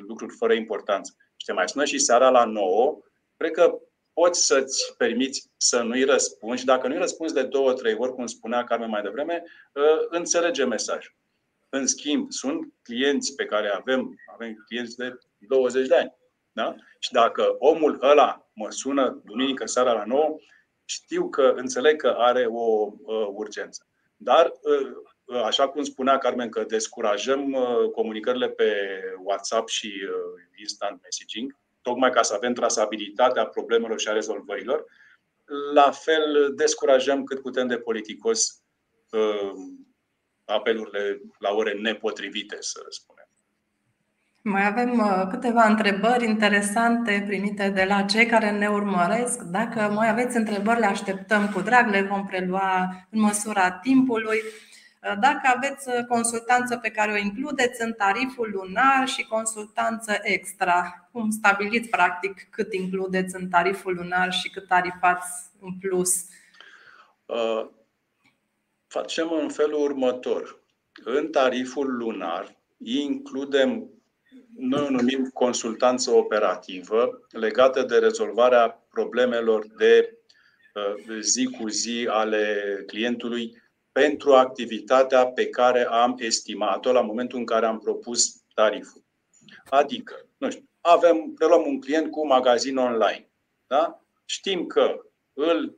[0.07, 2.99] lucruri fără importanță și te mai sună și seara la 9,
[3.37, 3.79] cred că
[4.13, 8.25] poți să-ți permiți să nu-i răspunzi și dacă nu-i răspunzi de două, trei ori, cum
[8.25, 9.43] spunea Carmen mai devreme,
[9.75, 11.15] ă, înțelege mesajul.
[11.69, 16.13] În schimb, sunt clienți pe care avem, avem clienți de 20 de ani.
[16.51, 16.75] Da?
[16.99, 20.35] Și dacă omul ăla mă sună duminică seara la 9,
[20.89, 23.87] știu că înțeleg că are o uh, urgență.
[24.15, 28.73] Dar, uh, așa cum spunea Carmen, că descurajăm uh, comunicările pe
[29.23, 34.85] WhatsApp și uh, instant messaging, tocmai ca să avem trasabilitatea problemelor și a rezolvărilor,
[35.73, 38.63] la fel descurajăm cât putem de politicos
[39.11, 39.51] uh,
[40.45, 43.18] apelurile la ore nepotrivite, să spunem.
[44.41, 49.41] Mai avem uh, câteva întrebări interesante primite de la cei care ne urmăresc.
[49.41, 54.37] Dacă mai aveți întrebări, le așteptăm cu drag, le vom prelua în măsura timpului.
[54.37, 61.09] Uh, dacă aveți uh, consultanță pe care o includeți în tariful lunar și consultanță extra,
[61.11, 66.25] cum stabiliți practic cât includeți în tariful lunar și cât tarifați în plus?
[68.87, 70.59] Facem în felul următor.
[71.03, 73.89] În tariful lunar includem
[74.59, 80.17] noi o numim consultanță operativă legată de rezolvarea problemelor de
[80.73, 87.45] uh, zi cu zi ale clientului pentru activitatea pe care am estimat-o la momentul în
[87.45, 89.03] care am propus tariful.
[89.69, 93.29] Adică, nu știu, avem, preluăm un client cu un magazin online.
[93.67, 94.03] Da?
[94.25, 95.01] Știm că
[95.33, 95.77] îl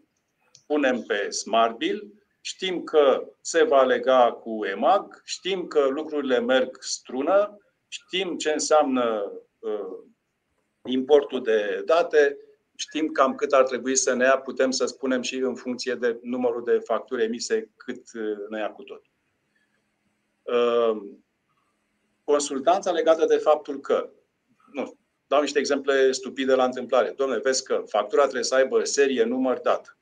[0.66, 6.78] punem pe Smart Bill, știm că se va lega cu EMAG, știm că lucrurile merg
[6.80, 7.58] strună,
[7.92, 9.98] știm ce înseamnă uh,
[10.84, 12.38] importul de date,
[12.76, 16.20] știm cam cât ar trebui să ne ia, putem să spunem și în funcție de
[16.22, 19.02] numărul de facturi emise cât uh, ne ia cu tot.
[20.42, 21.02] Uh,
[22.24, 24.10] consultanța legată de faptul că,
[24.72, 27.14] nu dau niște exemple stupide la întâmplare.
[27.16, 29.98] Domnule, vezi că factura trebuie să aibă serie, număr, dat.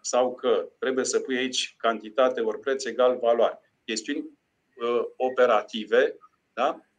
[0.00, 3.58] Sau că trebuie să pui aici cantitate ori preț egal valoare.
[3.84, 6.18] Chestiuni uh, operative
[6.52, 6.89] da?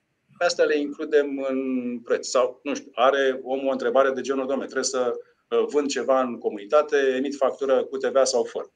[0.42, 2.28] Pe astea le includem în preț.
[2.28, 5.14] Sau, nu știu, are omul o întrebare de genul, domnule, trebuie să
[5.50, 8.72] uh, vând ceva în comunitate, emit factură cu TVA sau fără.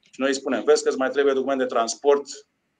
[0.00, 2.26] Și noi îi spunem, vezi că îți mai trebuie document de transport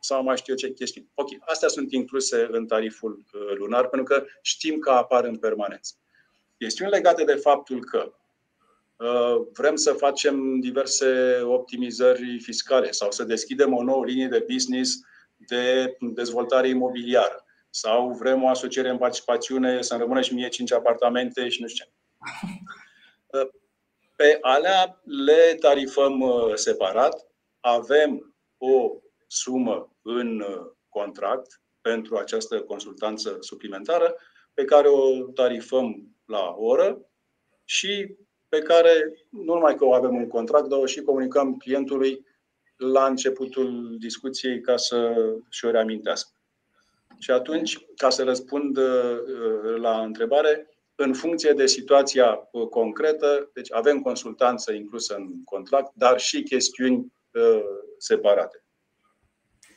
[0.00, 1.10] sau mai știu eu ce chestii.
[1.14, 5.94] Ok, astea sunt incluse în tariful lunar pentru că știm că apar în permanență.
[6.58, 8.12] Chestiuni legate de faptul că
[9.52, 15.00] vrem să facem diverse optimizări fiscale sau să deschidem o nouă linie de business
[15.36, 21.48] de dezvoltare imobiliară sau vrem o asociere în participațiune să rămână și mie cinci apartamente
[21.48, 21.90] și nu știu ce.
[24.16, 27.26] Pe alea le tarifăm uh, separat.
[27.60, 28.90] Avem o
[29.26, 34.16] sumă în uh, contract pentru această consultanță suplimentară
[34.54, 37.10] pe care o tarifăm la oră
[37.64, 38.16] și
[38.48, 42.26] pe care nu numai că o avem în contract, dar o și comunicăm clientului
[42.76, 45.14] la începutul discuției ca să
[45.48, 46.39] și-o reamintească.
[47.20, 49.18] Și atunci, ca să răspund uh,
[49.76, 56.18] la întrebare, în funcție de situația uh, concretă, deci avem consultanță inclusă în contract, dar
[56.18, 57.62] și chestiuni uh,
[57.98, 58.59] separate.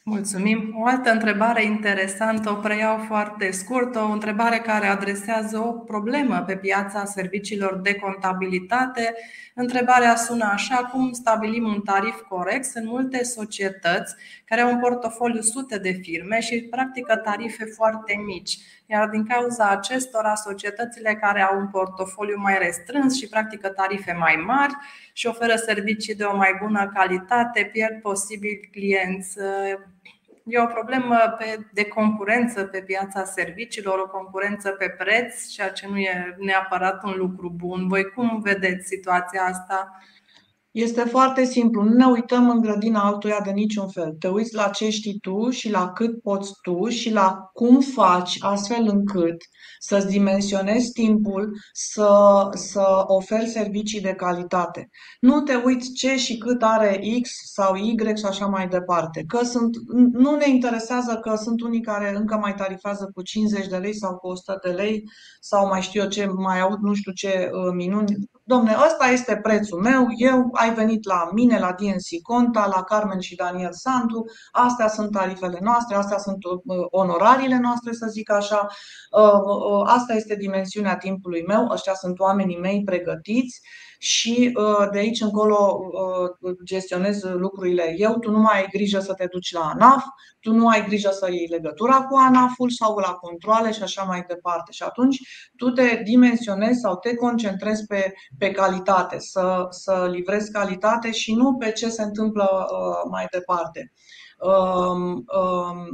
[0.05, 0.75] Mulțumim.
[0.79, 6.55] O altă întrebare interesantă, o preiau foarte scurt, o întrebare care adresează o problemă pe
[6.55, 9.13] piața serviciilor de contabilitate.
[9.55, 12.65] Întrebarea sună așa: cum stabilim un tarif corect?
[12.65, 18.57] Sunt multe societăți care au un portofoliu sute de firme și practică tarife foarte mici.
[18.93, 24.36] Iar din cauza acestora, societățile care au un portofoliu mai restrâns și practică tarife mai
[24.45, 24.73] mari
[25.13, 29.38] și oferă servicii de o mai bună calitate, pierd posibil clienți
[30.45, 31.38] E o problemă
[31.73, 37.13] de concurență pe piața serviciilor, o concurență pe preț, ceea ce nu e neapărat un
[37.17, 37.88] lucru bun.
[37.88, 39.99] Voi cum vedeți situația asta?
[40.73, 41.83] Este foarte simplu.
[41.83, 44.15] Nu ne uităm în grădina altuia de niciun fel.
[44.19, 48.38] Te uiți la ce știi tu și la cât poți tu și la cum faci
[48.39, 49.36] astfel încât
[49.79, 52.09] să-ți dimensionezi timpul să,
[52.53, 54.89] să oferi servicii de calitate.
[55.19, 59.23] Nu te uiți ce și cât are X sau Y și așa mai departe.
[59.27, 59.75] Că sunt,
[60.12, 64.15] nu ne interesează că sunt unii care încă mai tarifează cu 50 de lei sau
[64.15, 65.03] cu 100 de lei
[65.39, 69.38] sau mai știu eu ce, mai aud nu știu ce uh, minuni domne, ăsta este
[69.38, 74.25] prețul meu, eu ai venit la mine, la DNC Conta, la Carmen și Daniel Santu,
[74.51, 78.67] astea sunt tarifele noastre, astea sunt uh, onorariile noastre, să zic așa,
[79.12, 83.62] uh, uh, asta este dimensiunea timpului meu, ăștia sunt oamenii mei pregătiți
[84.03, 85.79] și uh, de aici încolo
[86.43, 88.19] uh, gestionezi lucrurile eu.
[88.19, 90.03] Tu nu mai ai grijă să te duci la ANAF,
[90.39, 94.23] tu nu ai grijă să iei legătura cu ANAF-ul sau la controle și așa mai
[94.27, 94.71] departe.
[94.71, 95.17] Și atunci
[95.57, 101.55] tu te dimensionezi sau te concentrezi pe, pe calitate, să, să livrezi calitate și nu
[101.55, 103.93] pe ce se întâmplă uh, mai departe.
[104.39, 105.87] Um, um,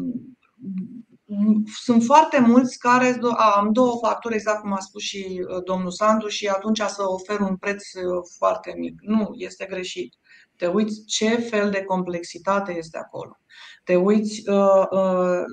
[1.83, 3.19] sunt foarte mulți care
[3.55, 7.39] am două facturi, exact cum a spus și uh, domnul Sandu, și atunci să ofer
[7.39, 8.03] un preț uh,
[8.37, 8.99] foarte mic.
[9.01, 10.13] Nu, este greșit.
[10.55, 13.37] Te uiți ce fel de complexitate este acolo.
[13.83, 15.43] Te uiți uh, uh,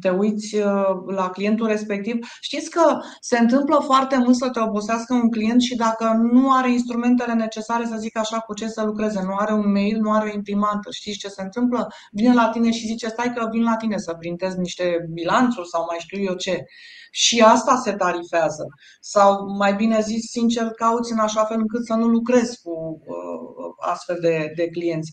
[0.00, 2.16] te uiți uh, la clientul respectiv.
[2.40, 6.72] Știți că se întâmplă foarte mult să te obosească un client și dacă nu are
[6.72, 10.28] instrumentele necesare, să zic așa, cu ce să lucreze, nu are un mail, nu are
[10.28, 11.88] o imprimantă, știți ce se întâmplă?
[12.12, 15.84] Vine la tine și zice, stai că vin la tine să printez niște bilanțuri sau
[15.88, 16.64] mai știu eu ce.
[17.12, 18.66] Și asta se tarifează.
[19.00, 23.90] Sau, mai bine zis, sincer, cauți în așa fel încât să nu lucrezi cu uh,
[23.90, 25.10] astfel de, de clienți.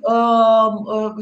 [0.00, 1.12] Uh, uh,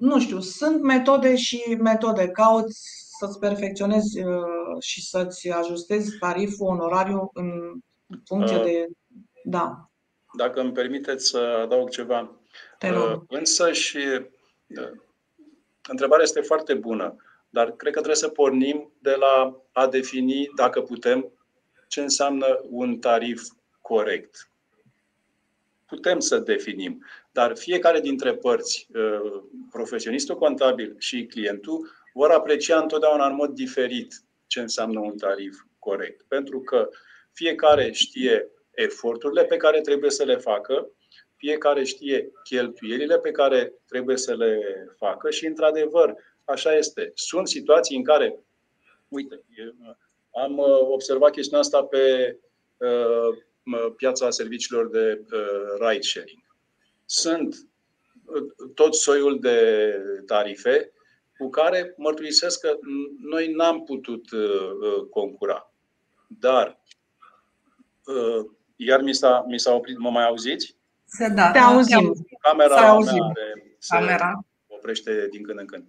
[0.00, 2.28] nu știu, sunt metode și metode.
[2.28, 2.80] Cauți
[3.18, 4.34] să-ți perfecționezi uh,
[4.80, 7.72] și să-ți ajustezi tariful, onorariu în
[8.24, 8.86] funcție uh, de.
[9.44, 9.90] Da.
[10.36, 12.40] Dacă îmi permiteți să adaug ceva.
[12.82, 13.98] Uh, însă și
[14.66, 14.90] uh,
[15.88, 17.16] întrebarea este foarte bună,
[17.50, 21.32] dar cred că trebuie să pornim de la a defini, dacă putem,
[21.88, 23.42] ce înseamnă un tarif
[23.80, 24.50] corect.
[25.86, 27.04] Putem să definim.
[27.32, 34.14] Dar fiecare dintre părți, uh, profesionistul contabil și clientul, vor aprecia întotdeauna în mod diferit
[34.46, 36.24] ce înseamnă un tarif corect.
[36.28, 36.88] Pentru că
[37.32, 40.90] fiecare știe eforturile pe care trebuie să le facă,
[41.36, 44.60] fiecare știe cheltuielile pe care trebuie să le
[44.98, 46.14] facă și, într-adevăr,
[46.44, 47.10] așa este.
[47.14, 48.38] Sunt situații în care,
[49.08, 49.44] uite,
[50.30, 52.36] am uh, observat chestiunea asta pe
[52.76, 55.24] uh, piața serviciilor de
[55.78, 56.49] ride sharing
[57.10, 57.54] sunt
[58.24, 59.92] uh, tot soiul de
[60.26, 60.92] tarife
[61.38, 62.78] cu care mărturisesc că
[63.22, 65.72] noi n-am putut uh, uh, concura.
[66.26, 66.80] Dar,
[68.76, 70.76] iar mi s-a, mi s-a oprit, mă mai auziți?
[71.04, 72.26] Se da, te auzim.
[72.40, 74.44] Camera mea are, se Camera.
[74.66, 75.86] oprește din când în când.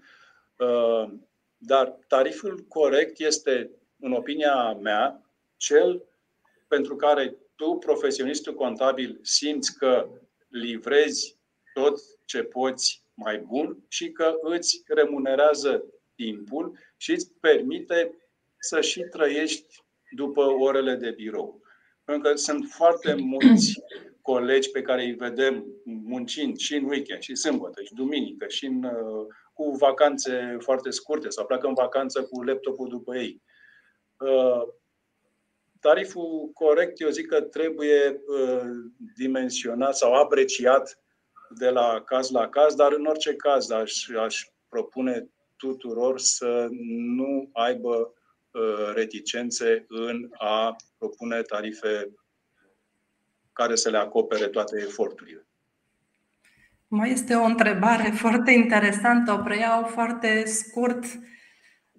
[1.57, 5.21] Dar tariful corect este, în opinia mea,
[5.57, 6.03] cel
[6.67, 10.07] pentru care tu, profesionistul contabil, simți că
[10.51, 11.39] livrezi
[11.73, 15.83] tot ce poți mai bun și că îți remunerează
[16.15, 18.15] timpul și îți permite
[18.59, 19.83] să și trăiești
[20.15, 21.61] după orele de birou.
[22.03, 23.81] Pentru că sunt foarte mulți
[24.21, 28.83] colegi pe care îi vedem muncind și în weekend, și sâmbătă, și duminică, și în,
[28.83, 33.41] uh, cu vacanțe foarte scurte sau pleacă în vacanță cu laptopul după ei.
[35.83, 38.69] Uh, tariful corect, eu zic că trebuie uh,
[39.15, 40.99] dimensionat sau apreciat
[41.49, 46.67] de la caz la caz, dar în orice caz aș, aș propune tuturor să
[47.15, 48.13] nu aibă
[48.93, 52.09] reticențe în a propune tarife
[53.53, 55.45] care să le acopere toate eforturile.
[56.87, 61.03] Mai este o întrebare foarte interesantă, o preiau foarte scurt.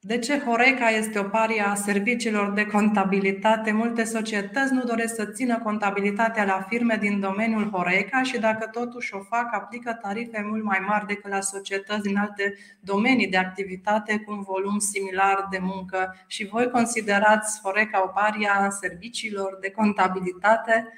[0.05, 3.73] De ce Horeca este o paria a serviciilor de contabilitate?
[3.73, 9.15] Multe societăți nu doresc să țină contabilitatea la firme din domeniul Horeca și dacă totuși
[9.15, 14.23] o fac, aplică tarife mult mai mari decât la societăți din alte domenii de activitate
[14.27, 16.17] cu un volum similar de muncă.
[16.27, 20.89] Și voi considerați Horeca o paria a serviciilor de contabilitate?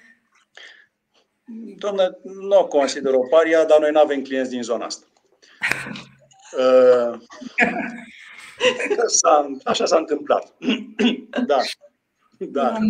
[1.76, 5.06] Doamne, nu o consider o paria, dar noi nu avem clienți din zona asta.
[6.58, 7.18] Uh,
[9.64, 10.54] așa s-a întâmplat.
[11.46, 11.58] da.
[12.38, 12.72] Da.
[12.72, 12.88] Am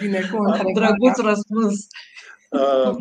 [0.00, 1.86] bine cu Drăguț răspuns.
[2.50, 2.96] Uh,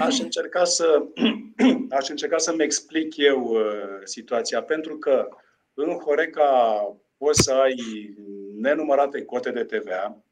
[0.00, 1.02] aș încerca să
[1.98, 5.28] aș încerca să-mi explic eu uh, situația, pentru că
[5.74, 6.80] în Horeca
[7.16, 7.76] poți să ai
[8.56, 10.24] nenumărate cote de TVA,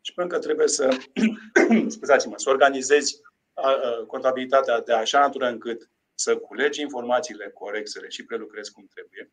[0.00, 0.88] și pentru că trebuie să,
[1.94, 3.20] scuzați-mă, să organizezi
[4.06, 9.32] contabilitatea de așa natură încât să culegi informațiile corect, să le și prelucrezi cum trebuie.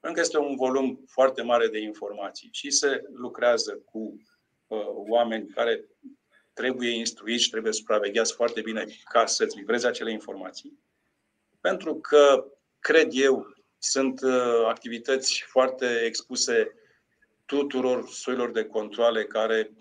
[0.00, 3.98] Pentru că este un volum foarte mare de informații și se lucrează cu
[4.66, 5.84] uh, oameni care
[6.52, 10.78] trebuie instruiți și trebuie supravegheați foarte bine ca să-ți livreze acele informații.
[11.60, 12.44] Pentru că,
[12.78, 16.74] cred eu, sunt uh, activități foarte expuse
[17.44, 19.72] tuturor soilor de controle care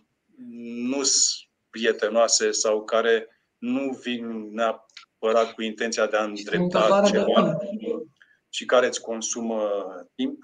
[0.89, 7.57] nu sunt prietenoase sau care nu vin neapărat cu intenția de a îndrepta ceva
[8.59, 9.69] și care îți consumă
[10.15, 10.37] timp.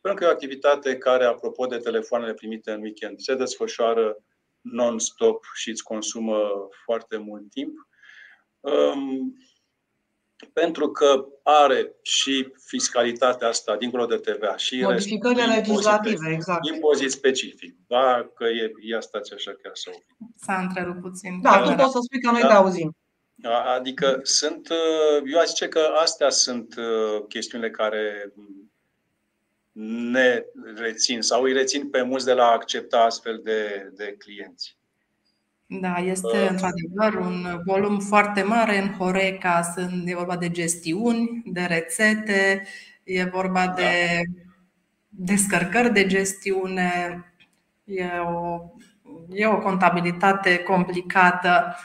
[0.00, 4.16] Pentru că e o activitate care, apropo de telefoanele primite în weekend, se desfășoară
[4.60, 6.38] non-stop și îți consumă
[6.84, 7.74] foarte mult timp.
[8.60, 9.36] Um,
[10.52, 16.66] pentru că are și fiscalitatea asta, dincolo de TVA, și modificările legislative, exact.
[16.66, 17.76] Impozit specific.
[17.86, 19.90] Dacă e, ia stați așa chiar să
[20.36, 21.40] S-a întrerupt puțin.
[21.40, 22.46] Da, tu poți să spui că noi da.
[22.46, 22.96] te auzim.
[23.76, 24.68] Adică sunt,
[25.32, 28.32] eu aș zice că astea sunt uh, chestiunile care
[29.72, 30.44] ne
[30.76, 34.76] rețin sau îi rețin pe mulți de la a accepta astfel de, de clienți.
[35.66, 39.62] Da, este într-adevăr un volum foarte mare în Horeca.
[39.74, 42.66] Sunt, e vorba de gestiuni, de rețete,
[43.04, 43.72] e vorba da.
[43.72, 44.22] de
[45.08, 47.24] descărcări de gestiune,
[47.84, 48.58] e o,
[49.30, 51.76] e o contabilitate complicată.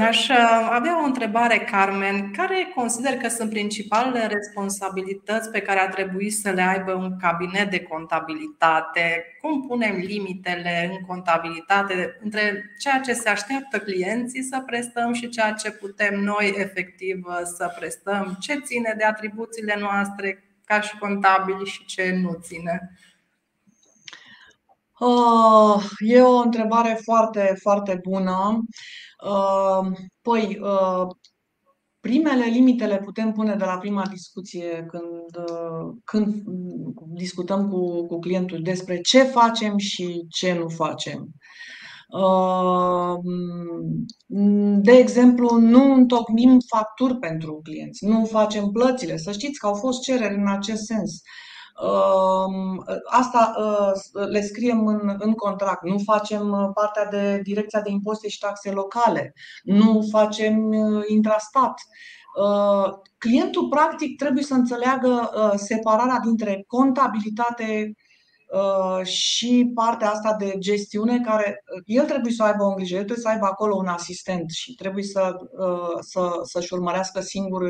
[0.00, 2.30] Aș uh, avea o întrebare, Carmen.
[2.30, 7.70] Care consider că sunt principalele responsabilități pe care ar trebui să le aibă un cabinet
[7.70, 9.24] de contabilitate?
[9.40, 15.52] Cum punem limitele în contabilitate între ceea ce se așteaptă clienții să prestăm și ceea
[15.52, 18.36] ce putem noi efectiv uh, să prestăm?
[18.40, 22.90] Ce ține de atribuțiile noastre ca și contabili și ce nu ține?
[24.98, 28.64] Oh, e o întrebare foarte, foarte bună.
[30.22, 30.60] Păi,
[32.00, 35.46] primele limite le putem pune de la prima discuție când,
[36.04, 36.44] când
[37.14, 41.28] discutăm cu, cu clientul despre ce facem și ce nu facem.
[44.82, 49.16] De exemplu, nu întocmim facturi pentru clienți, nu facem plățile.
[49.16, 51.20] Să știți că au fost cereri în acest sens.
[53.10, 55.82] Asta uh, le scriem în, în contract.
[55.84, 59.32] Nu facem uh, partea de direcția de impozite și taxe locale.
[59.62, 61.74] Nu facem uh, intrastat.
[63.18, 68.03] Clientul, practic, trebuie să înțeleagă separarea dintre contabilitate Uh,
[69.02, 73.28] și partea asta de gestiune, care uh, el trebuie să aibă o îngrijire, trebuie să
[73.28, 77.62] aibă acolo un asistent și trebuie să, uh, să, să-și urmărească singur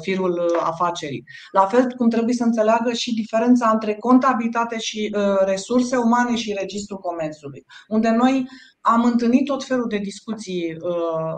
[0.00, 1.24] firul afacerii.
[1.52, 6.98] La fel cum trebuie să înțeleagă și diferența între contabilitate și resurse umane și registrul
[6.98, 8.48] comerțului, unde noi
[8.80, 10.76] am întâlnit tot felul de discuții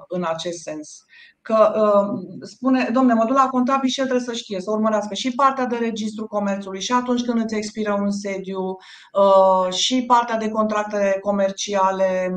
[0.09, 1.05] în acest sens.
[1.43, 5.15] că uh, spune, domne, mă duc la contabil și el trebuie să știe, să urmărească
[5.15, 10.37] și partea de registru comerțului și atunci când îți expiră un sediu uh, și partea
[10.37, 12.31] de contracte comerciale.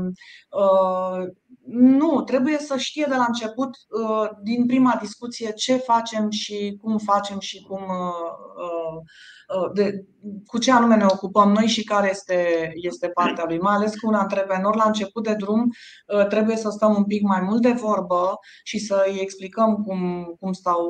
[0.49, 1.27] Uh,
[1.67, 6.97] nu, trebuie să știe de la început, uh, din prima discuție, ce facem și cum
[6.97, 8.97] facem și cum, uh,
[9.57, 10.05] uh, de,
[10.45, 13.59] cu ce anume ne ocupăm noi și care este, este partea lui.
[13.59, 15.69] Mai ales cu un antreprenor la început de drum
[16.29, 20.53] trebuie să stăm un pic mai mult de vorbă și să îi explicăm cum, cum
[20.53, 20.87] stau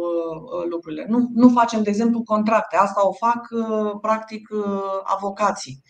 [0.69, 1.05] lucrurile.
[1.09, 2.75] Nu, nu facem, de exemplu, contracte.
[2.75, 3.47] Asta o fac,
[4.01, 4.49] practic,
[5.03, 5.81] avocații.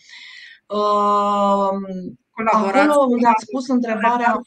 [2.52, 4.40] Acolo unde ați spus întrebarea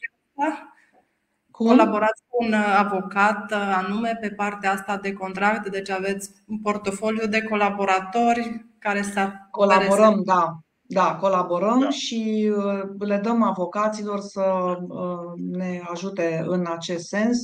[1.52, 1.68] cum?
[1.68, 7.42] Colaborați cu un avocat anume pe partea asta de contract, deci aveți un portofoliu de
[7.42, 9.32] colaboratori care să.
[9.52, 10.22] Colaborăm, se...
[10.24, 10.60] da.
[10.92, 11.90] Da, colaborăm da.
[11.90, 17.38] și uh, le dăm avocaților să uh, ne ajute în acest sens.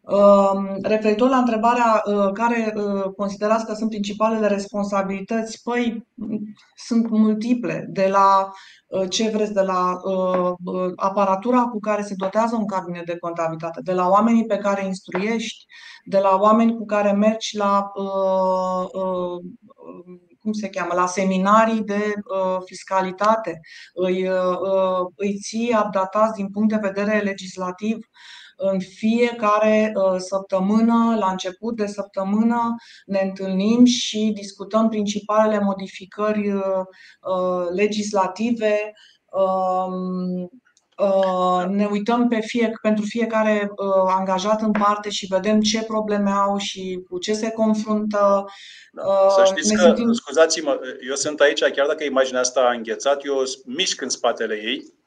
[0.00, 2.74] Um, referitor la întrebarea uh, care
[3.16, 6.06] considerați că sunt principalele responsabilități, păi
[6.76, 8.50] sunt multiple, de la
[8.88, 13.18] Uh, ce vreți de la uh, uh, aparatura cu care se dotează un cabinet de
[13.18, 15.64] contabilitate, de la oamenii pe care instruiești,
[16.04, 17.90] de la oameni cu care mergi la
[20.40, 22.14] cum se cheamă, la seminarii de
[22.64, 23.60] fiscalitate,
[23.94, 24.28] îi,
[25.16, 27.98] îi ții updatați din punct de vedere legislativ
[28.60, 32.74] în fiecare uh, săptămână, la început de săptămână,
[33.06, 36.62] ne întâlnim și discutăm principalele modificări uh,
[37.20, 38.92] uh, legislative
[39.32, 40.50] um,
[41.68, 43.70] ne uităm pe fie, pentru fiecare
[44.06, 48.44] angajat în parte și vedem ce probleme au și cu ce se confruntă.
[49.36, 50.12] Să știți ne că, simțim...
[50.12, 50.78] scuzați-mă,
[51.08, 54.97] eu sunt aici, chiar dacă imaginea asta a înghețat, eu mișc în spatele ei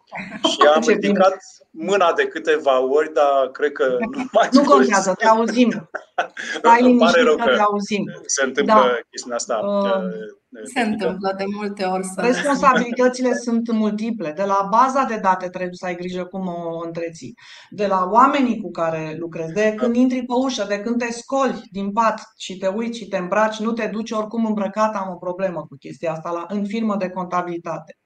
[0.51, 1.35] și am Ce ridicat
[1.71, 1.89] bine.
[1.89, 5.89] mâna de câteva ori, dar cred că nu mai Nu contează, te auzim.
[6.57, 8.03] Stai liniștit că te auzim.
[8.25, 8.97] Se întâmplă da.
[9.09, 9.59] chestia asta.
[9.63, 10.39] Uh,
[10.73, 12.03] se întâmplă de multe ori.
[12.03, 12.21] Să...
[12.21, 14.31] Responsabilitățile sunt multiple.
[14.31, 17.33] De la baza de date trebuie să ai grijă cum o întreții.
[17.69, 21.61] De la oamenii cu care lucrezi, de când intri pe ușă, de când te scoli
[21.71, 25.17] din pat și te uiți și te îmbraci, nu te duci oricum îmbrăcat, am o
[25.17, 27.97] problemă cu chestia asta la, în firmă de contabilitate.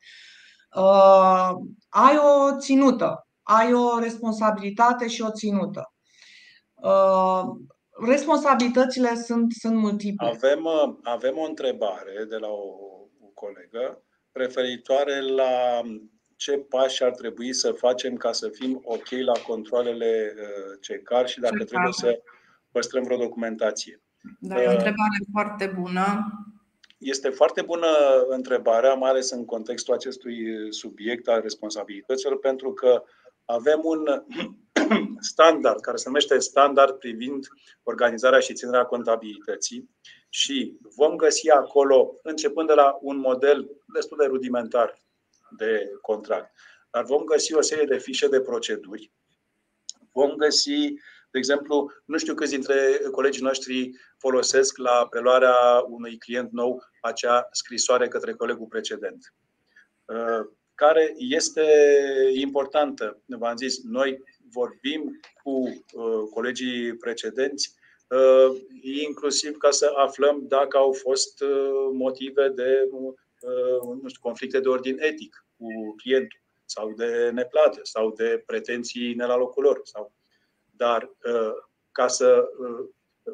[0.76, 1.52] Uh,
[1.90, 5.94] ai o ținută, ai o responsabilitate și o ținută.
[6.74, 7.44] Uh,
[8.08, 10.28] responsabilitățile sunt, sunt multiple.
[10.28, 12.70] Avem, uh, avem o întrebare de la o,
[13.22, 15.82] o colegă referitoare la
[16.36, 21.40] ce pași ar trebui să facem ca să fim ok la controlele uh, CECAR și
[21.40, 22.22] dacă trebuie să
[22.72, 24.02] păstrăm vreo documentație.
[24.40, 26.26] Da, e o întrebare foarte bună.
[27.06, 27.88] Este foarte bună
[28.28, 33.03] întrebarea, mai ales în contextul acestui subiect al responsabilităților, pentru că
[33.45, 34.24] avem un
[35.32, 37.47] standard care se numește standard privind
[37.84, 39.89] organizarea și ținerea contabilității
[40.30, 45.01] și vom găsi acolo, începând de la un model destul de rudimentar
[45.58, 46.51] de contract,
[46.91, 49.12] dar vom găsi o serie de fișe de proceduri,
[50.12, 50.93] vom găsi
[51.36, 55.56] de exemplu, nu știu câți dintre colegii noștri folosesc la preluarea
[55.88, 59.34] unui client nou acea scrisoare către colegul precedent,
[60.06, 61.66] uh, care este
[62.34, 63.22] importantă.
[63.26, 67.74] V-am zis, noi vorbim cu uh, colegii precedenți,
[68.10, 71.44] uh, inclusiv ca să aflăm dacă au fost
[71.94, 72.90] motive de
[74.02, 79.26] nu știu, conflicte de ordin etic cu clientul sau de neplată sau de pretenții ne
[79.26, 80.14] la locul lor sau
[80.78, 81.54] dar uh,
[81.92, 82.90] ca să uh,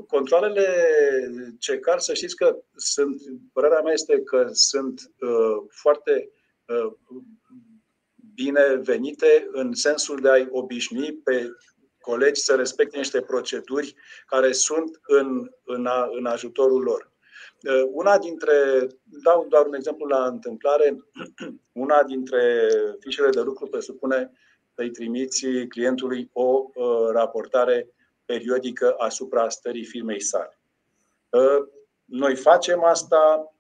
[0.07, 0.65] controlele
[1.59, 3.21] CECAR, să știți că sunt,
[3.53, 6.31] părerea mea este că sunt uh, foarte
[8.33, 11.49] binevenite în sensul de a-i obișnui pe
[11.99, 17.11] colegi să respecte niște proceduri care sunt în, în, a, în ajutorul lor.
[17.91, 20.97] Una dintre, dau doar un exemplu la întâmplare,
[21.85, 22.67] una dintre
[22.99, 24.31] fișele de lucru presupune
[24.81, 27.89] să-i trimiți clientului o uh, raportare
[28.25, 30.59] periodică asupra stării firmei sale.
[31.29, 31.67] Uh,
[32.05, 33.53] noi facem asta,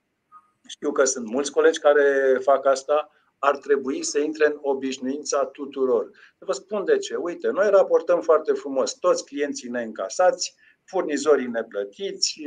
[0.67, 6.09] știu că sunt mulți colegi care fac asta, ar trebui să intre în obișnuința tuturor.
[6.37, 7.15] Vă spun de ce.
[7.15, 12.41] Uite, noi raportăm foarte frumos toți clienții neîncasați, furnizorii neplătiți,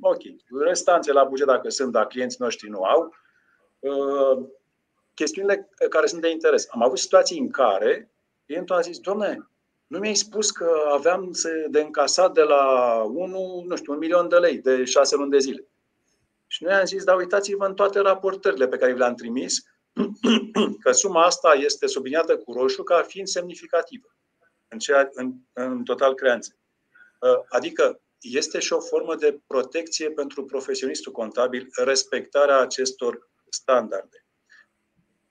[0.00, 0.22] ok,
[0.64, 3.14] restanțe la buget dacă sunt, dar clienții noștri nu au
[5.14, 6.66] chestiunile care sunt de interes.
[6.70, 8.10] Am avut situații în care
[8.46, 9.48] clientul a zis, domne,
[9.86, 11.30] nu mi-ai spus că aveam
[11.70, 15.38] de încasat de la 1, nu știu, un milion de lei de șase luni de
[15.38, 15.66] zile.
[16.46, 19.62] Și noi am zis, da, uitați-vă în toate raportările pe care vi le-am trimis,
[20.82, 24.14] că suma asta este subliniată cu roșu ca fiind semnificativă.
[24.68, 26.56] în, ceea, în, în total creanțe.
[27.48, 34.23] Adică este și o formă de protecție pentru profesionistul contabil, respectarea acestor standarde.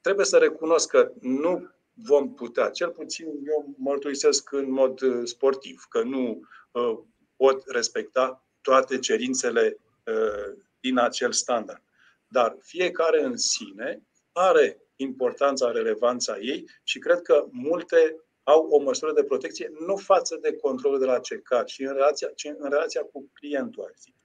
[0.03, 5.85] Trebuie să recunosc că nu vom putea, cel puțin eu mărturisesc în mod uh, sportiv,
[5.89, 6.41] că nu
[6.71, 6.99] uh,
[7.35, 11.81] pot respecta toate cerințele uh, din acel standard.
[12.27, 19.13] Dar fiecare în sine are importanța, relevanța ei și cred că multe au o măsură
[19.13, 23.01] de protecție nu față de controlul de la CECAR, ci în relația, ci în relația
[23.01, 24.15] cu clientul, ar zic.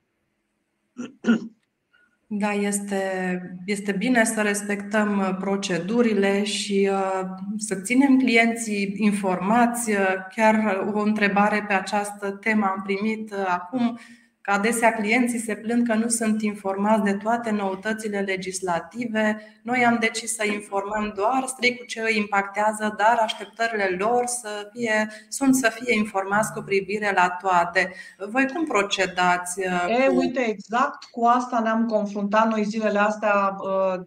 [2.31, 3.03] Da, este,
[3.65, 7.21] este bine să respectăm uh, procedurile și uh,
[7.57, 9.91] să ținem clienții informați.
[9.91, 14.01] Uh, chiar o întrebare pe această temă am primit acum că
[14.49, 19.41] adesea clienții se plâng că nu sunt informați de toate noutățile legislative.
[19.63, 24.71] Noi am decis să informăm doar strict cu ce îi impactează, dar așteptările lor să
[24.73, 27.93] fie, sunt să fie informați cu privire la toate.
[28.31, 29.61] Voi cum procedați?
[29.67, 34.01] Uh, e, uite, exact cu asta ne-am confruntat noi zilele astea, uh,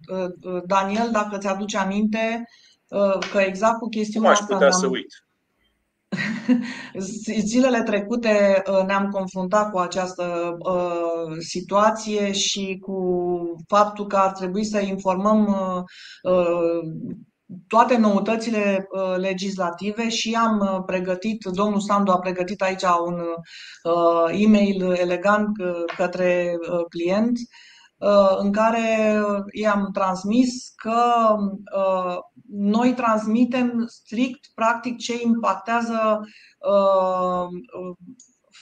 [0.44, 2.44] uh, Daniel, dacă ți-aduce aminte,
[3.32, 4.46] că exact cu chestiunea asta.
[4.50, 5.14] Nu aș putea să uit
[7.46, 12.98] Zilele trecute uh, ne-am confruntat cu această uh, situație și cu
[13.68, 15.46] faptul că ar trebui să informăm
[16.24, 16.80] uh,
[17.68, 18.88] toate noutățile
[19.18, 23.22] legislative și am pregătit, domnul Sandu a pregătit aici un
[24.32, 25.50] e-mail elegant
[25.98, 26.58] către
[26.90, 27.38] client
[28.38, 29.20] în care
[29.52, 31.36] i-am transmis că
[32.52, 36.20] noi transmitem strict, practic, ce impactează
[36.60, 37.48] uh,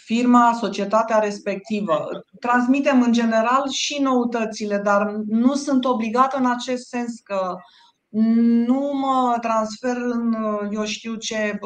[0.05, 2.07] firma, societatea respectivă.
[2.39, 7.55] Transmitem în general și noutățile, dar nu sunt obligată în acest sens că
[8.65, 10.35] nu mă transfer în,
[10.71, 11.59] eu știu ce,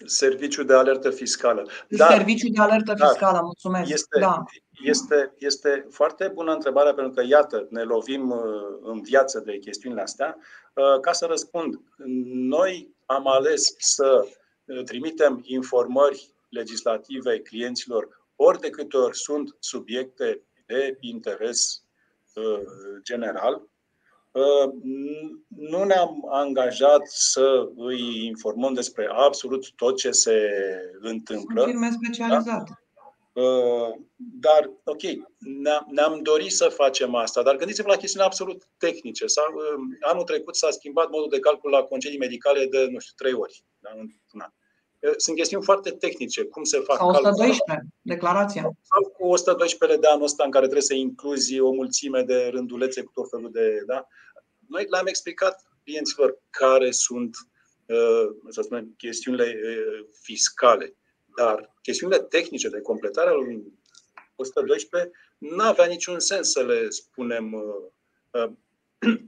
[0.00, 1.68] uh, uh, Serviciu de alertă fiscală.
[1.88, 3.90] Dar, Serviciu de alertă fiscală, mulțumesc.
[3.90, 4.44] Este, da.
[4.82, 8.40] Este, este foarte bună întrebarea pentru că, iată, ne lovim uh,
[8.82, 10.36] în viață de chestiunile astea.
[10.74, 11.80] Uh, ca să răspund,
[12.32, 14.26] noi am ales să
[14.64, 21.82] uh, trimitem informări legislative clienților ori de câte ori sunt subiecte de interes
[23.02, 23.62] general.
[25.48, 30.50] Nu ne-am angajat să îi informăm despre absolut tot ce se
[31.00, 31.64] întâmplă.
[31.64, 32.64] Firme specializate.
[32.68, 33.42] Da?
[33.42, 35.02] Uh, dar, ok,
[35.90, 39.26] ne-am dorit să facem asta, dar gândiți-vă la chestiuni absolut tehnice.
[39.26, 43.14] S-a, uh, anul trecut s-a schimbat modul de calcul la concedii medicale de, nu știu,
[43.16, 44.50] trei ori da, în un an.
[45.00, 47.86] Uh, sunt chestiuni foarte tehnice, cum se fac Sau 112, calcul.
[48.02, 48.62] declarația.
[48.62, 53.02] Sau cu 112 de anul ăsta în care trebuie să incluzi o mulțime de rândulețe
[53.02, 53.82] cu tot felul de...
[53.86, 54.06] Da?
[54.68, 57.36] Noi le-am explicat clienților care sunt,
[58.48, 59.60] să spunem, chestiunile
[60.22, 60.96] fiscale
[61.38, 63.36] dar chestiunile tehnice de completare al
[64.36, 67.52] 112 nu avea niciun sens să le spunem.
[67.52, 68.50] Uh, uh,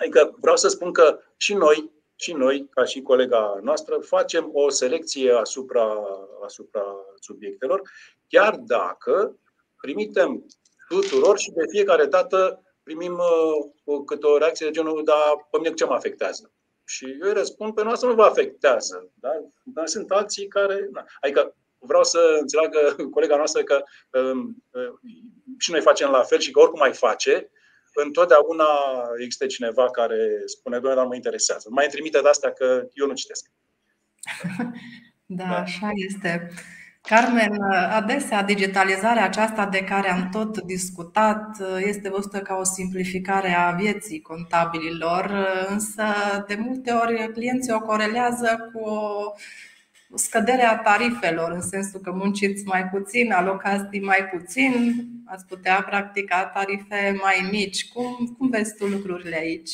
[0.00, 4.70] adică vreau să spun că și noi, și noi, ca și colega noastră, facem o
[4.70, 6.02] selecție asupra,
[6.44, 6.82] asupra
[7.20, 7.82] subiectelor,
[8.28, 9.38] chiar dacă
[9.80, 10.46] primitem
[10.88, 13.12] tuturor și de fiecare dată primim
[13.84, 16.52] uh, câte o reacție de genul, dar pe mine ce mă afectează?
[16.84, 19.10] Și eu îi răspund, pe noastră nu vă afectează.
[19.14, 19.30] Da?
[19.64, 20.88] Dar sunt alții care...
[20.92, 21.04] Na.
[21.20, 24.92] Adică vreau să înțeleagă colega noastră că um, uh,
[25.58, 27.50] și noi facem la fel și că oricum mai face,
[27.94, 28.68] întotdeauna
[29.22, 31.68] există cineva care spune, doamne, dar mă interesează.
[31.70, 33.50] Mai trimite de asta că eu nu citesc.
[35.26, 36.50] Da, da, așa este.
[37.08, 43.70] Carmen, adesea digitalizarea aceasta de care am tot discutat este văzută ca o simplificare a
[43.70, 45.30] vieții contabililor,
[45.68, 46.02] însă
[46.46, 49.32] de multe ori clienții o corelează cu o
[50.14, 57.16] scăderea tarifelor, în sensul că munciți mai puțin, alocați mai puțin, ați putea practica tarife
[57.22, 57.88] mai mici.
[57.88, 59.70] Cum, cum vezi tu lucrurile aici?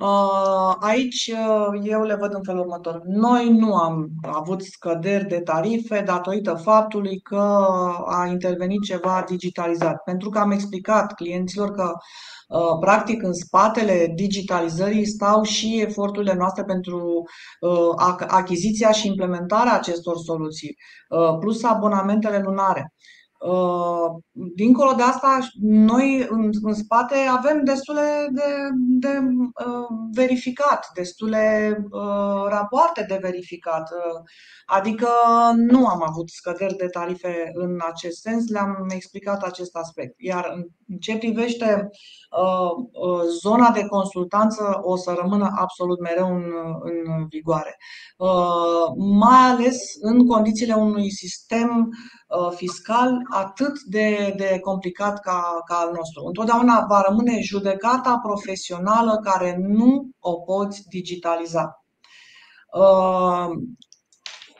[0.00, 3.00] Uh, aici uh, eu le văd în felul următor.
[3.04, 7.66] Noi nu am avut scăderi de tarife datorită faptului că
[8.06, 10.02] a intervenit ceva digitalizat.
[10.04, 11.92] Pentru că am explicat clienților că
[12.48, 17.22] uh, practic în spatele digitalizării stau și eforturile noastre pentru
[18.28, 20.76] achiziția și implementarea acestor soluții,
[21.40, 22.94] plus abonamentele lunare.
[23.40, 24.22] Uh,
[24.54, 28.42] dincolo de asta, noi în, în spate avem destule de,
[28.76, 33.90] de uh, verificat, destule uh, rapoarte de verificat.
[33.90, 34.22] Uh,
[34.66, 35.08] adică
[35.56, 40.14] nu am avut scăderi de tarife în acest sens, le-am explicat acest aspect.
[40.18, 41.88] Iar în ce privește
[42.40, 47.76] uh, uh, zona de consultanță, o să rămână absolut mereu în, în vigoare.
[48.16, 52.19] Uh, mai ales în condițiile unui sistem Uh,
[52.54, 56.24] fiscal atât de, de complicat ca, ca al nostru.
[56.26, 61.84] Întotdeauna va rămâne judecata profesională care nu o poți digitaliza.
[62.72, 63.48] Uh,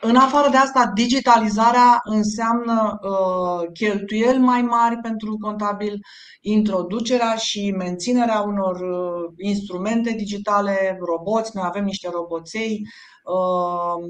[0.03, 5.99] în afară de asta, digitalizarea înseamnă uh, cheltuieli mai mari pentru contabil,
[6.41, 12.81] introducerea și menținerea unor uh, instrumente digitale, roboți, noi avem niște roboței,
[13.23, 14.03] uh,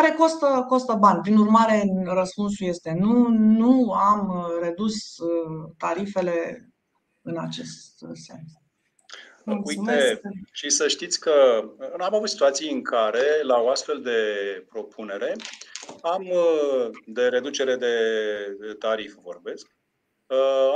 [0.00, 1.20] care costă, costă bani.
[1.20, 6.68] Prin urmare, răspunsul este nu, nu am uh, redus uh, tarifele
[7.22, 8.50] în acest uh, sens.
[9.64, 10.20] Uite,
[10.52, 11.64] și să știți că
[11.98, 14.20] am avut situații în care, la o astfel de
[14.68, 15.36] propunere,
[16.02, 16.26] am
[17.06, 17.96] de reducere de
[18.78, 19.66] tarif, vorbesc,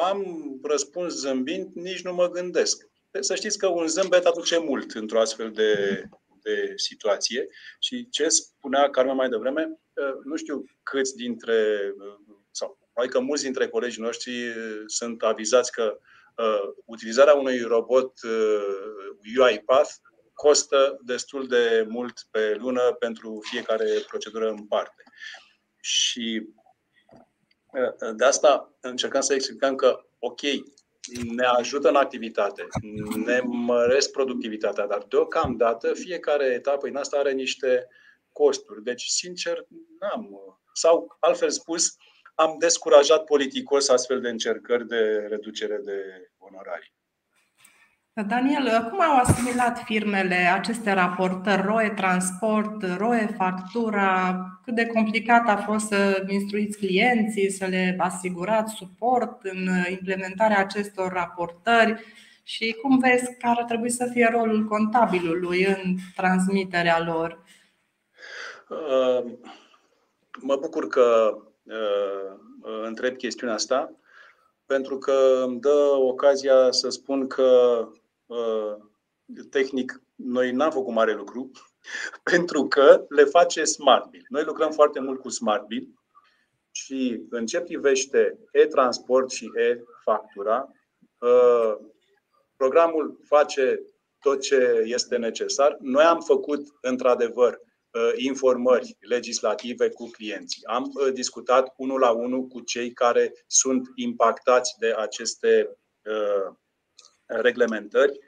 [0.02, 0.24] am
[0.62, 2.88] răspuns zâmbind, nici nu mă gândesc.
[3.20, 6.02] Să știți că un zâmbet aduce mult într-o astfel de
[6.42, 7.46] de situație
[7.78, 12.78] și ce spunea Carmen mai devreme, uh, nu știu câți dintre, uh, sau
[13.10, 15.98] că mulți dintre colegii noștri uh, sunt avizați că
[16.36, 19.90] uh, utilizarea unui robot uh, UiPath
[20.32, 25.02] costă destul de mult pe lună pentru fiecare procedură în parte.
[25.80, 26.46] Și
[27.72, 30.40] uh, de asta încercăm să explicăm că, ok,
[31.34, 32.66] ne ajută în activitate,
[33.24, 37.88] ne măresc productivitatea, dar deocamdată fiecare etapă în asta are niște
[38.32, 38.82] costuri.
[38.82, 39.66] Deci, sincer,
[40.00, 40.28] n-am.
[40.72, 41.96] Sau, altfel spus,
[42.34, 46.94] am descurajat politicos astfel de încercări de reducere de onorarii.
[48.12, 54.36] Daniel, cum au asimilat firmele aceste raportări, ROE transport, ROE factura?
[54.64, 61.12] Cât de complicat a fost să instruiți clienții, să le asigurați suport în implementarea acestor
[61.12, 62.04] raportări?
[62.42, 67.44] Și cum vezi că ar trebui să fie rolul contabilului în transmiterea lor?
[68.68, 69.32] Uh,
[70.40, 73.92] mă bucur că uh, întreb chestiunea asta,
[74.66, 77.48] pentru că îmi dă ocazia să spun că
[77.82, 77.99] Uh,
[79.50, 81.50] tehnic, noi n-am făcut mare lucru,
[82.30, 84.26] pentru că le face SmartBill.
[84.28, 85.88] Noi lucrăm foarte mult cu SmartBill
[86.70, 90.72] și în ce privește e-transport și e-factura,
[91.18, 91.76] uh,
[92.56, 93.80] programul face
[94.20, 95.76] tot ce este necesar.
[95.80, 97.52] Noi am făcut, într-adevăr,
[97.90, 100.64] uh, informări legislative cu clienții.
[100.64, 105.78] Am discutat unul la unul cu cei care sunt impactați de aceste
[107.30, 108.18] reglementări.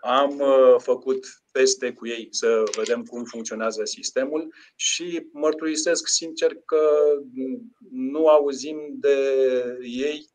[0.00, 6.88] Am uh, făcut teste cu ei să vedem cum funcționează sistemul și mărturisesc sincer că
[7.90, 9.16] nu auzim de
[9.80, 10.26] ei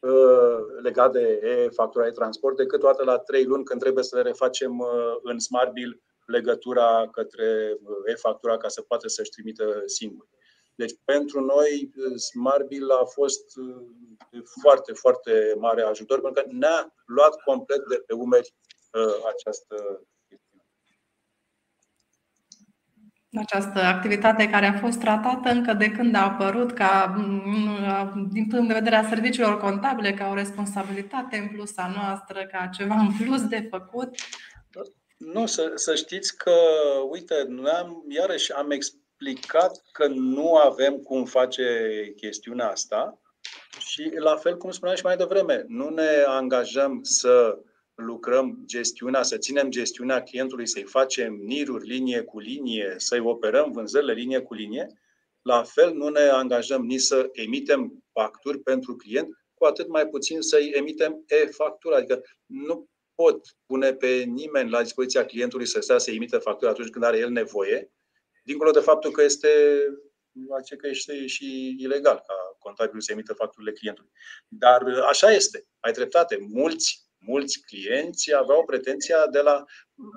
[0.00, 4.22] uh, legat de e-factura de transport decât toată la trei luni când trebuie să le
[4.22, 10.28] refacem uh, în Smart Bill legătura către e-factura ca să poată să-și trimită singur.
[10.82, 13.44] Deci pentru noi Smart Bill a fost
[14.60, 18.54] foarte, foarte mare ajutor pentru că ne-a luat complet de pe umeri
[18.92, 19.74] uh, această
[20.28, 20.64] chestiune.
[23.44, 28.68] Această activitate care a fost tratată încă de când a apărut ca, mm, din punct
[28.68, 33.12] de vedere a serviciilor contabile, ca o responsabilitate în plus a noastră, ca ceva în
[33.26, 34.14] plus de făcut.
[35.16, 36.54] Nu, să, să știți că,
[37.10, 38.70] uite, noi am, iarăși am
[39.20, 41.64] explicat că nu avem cum face
[42.16, 43.20] chestiunea asta,
[43.78, 47.58] și la fel cum spuneam și mai devreme, nu ne angajăm să
[47.94, 54.12] lucrăm gestiunea, să ținem gestiunea clientului, să-i facem niruri linie cu linie, să-i operăm vânzările
[54.12, 54.86] linie cu linie,
[55.42, 60.40] la fel nu ne angajăm nici să emitem facturi pentru client, cu atât mai puțin
[60.40, 61.94] să-i emitem e-factură.
[61.94, 66.90] Adică nu pot pune pe nimeni la dispoziția clientului să stea să emită facturi atunci
[66.90, 67.90] când are el nevoie,
[68.42, 69.48] dincolo de faptul că este
[70.78, 74.10] că este și ilegal ca contabilul să emită facturile clientului.
[74.48, 76.38] Dar așa este, ai dreptate.
[76.40, 79.64] Mulți, mulți clienți aveau pretenția de la.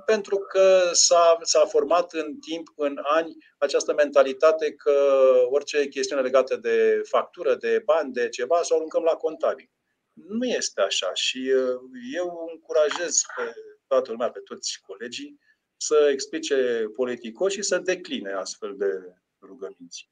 [0.06, 6.56] pentru că s-a, s-a format în timp, în ani, această mentalitate că orice chestiune legată
[6.56, 9.70] de factură, de bani, de ceva, să o aruncăm la contabil.
[10.14, 11.80] Nu este așa și uh,
[12.16, 13.54] eu încurajez pe
[13.88, 15.40] toată lumea, pe toți colegii,
[15.86, 16.56] să explice
[16.96, 20.10] politicos și să decline astfel de rugăminți.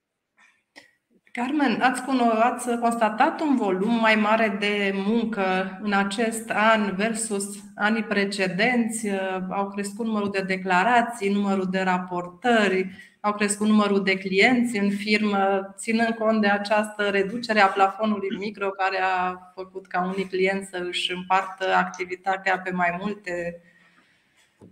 [1.32, 2.01] Carmen, ați,
[2.41, 7.45] ați constatat un volum mai mare de muncă în acest an versus
[7.76, 9.09] anii precedenți?
[9.49, 15.74] Au crescut numărul de declarații, numărul de raportări, au crescut numărul de clienți în firmă,
[15.78, 20.86] ținând cont de această reducere a plafonului micro care a făcut ca unii clienți să
[20.88, 23.61] își împartă activitatea pe mai multe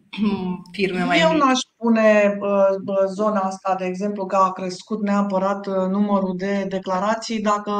[0.71, 2.37] firme mai Eu n-aș spune
[3.15, 7.41] zona asta, de exemplu, că a crescut neapărat uh, numărul de declarații.
[7.41, 7.71] Dacă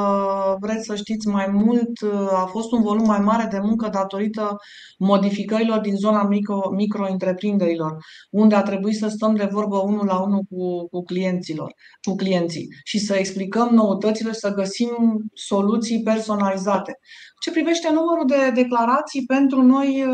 [0.60, 4.56] vreți să știți mai mult, uh, a fost un volum mai mare de muncă datorită
[4.98, 7.98] modificărilor din zona micro, micro-întreprinderilor,
[8.30, 11.74] unde a trebuit să stăm de vorbă unul la unul cu, cu, clienților,
[12.08, 14.90] cu clienții și să explicăm noutățile și să găsim
[15.34, 17.00] soluții personalizate.
[17.42, 20.06] Ce privește numărul de declarații, pentru noi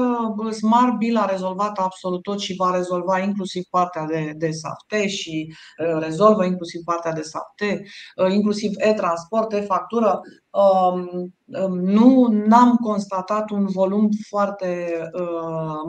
[0.43, 5.09] uh, Smart Bill a rezolvat absolut tot și va rezolva inclusiv partea de, de SAFT
[5.09, 10.19] și uh, rezolvă inclusiv partea de SAFT, uh, inclusiv e-transport, e-factură.
[10.49, 14.99] Um, um, nu am constatat un volum foarte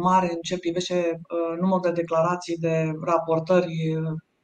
[0.01, 1.21] mare în ce privește
[1.61, 3.99] numărul de declarații de raportări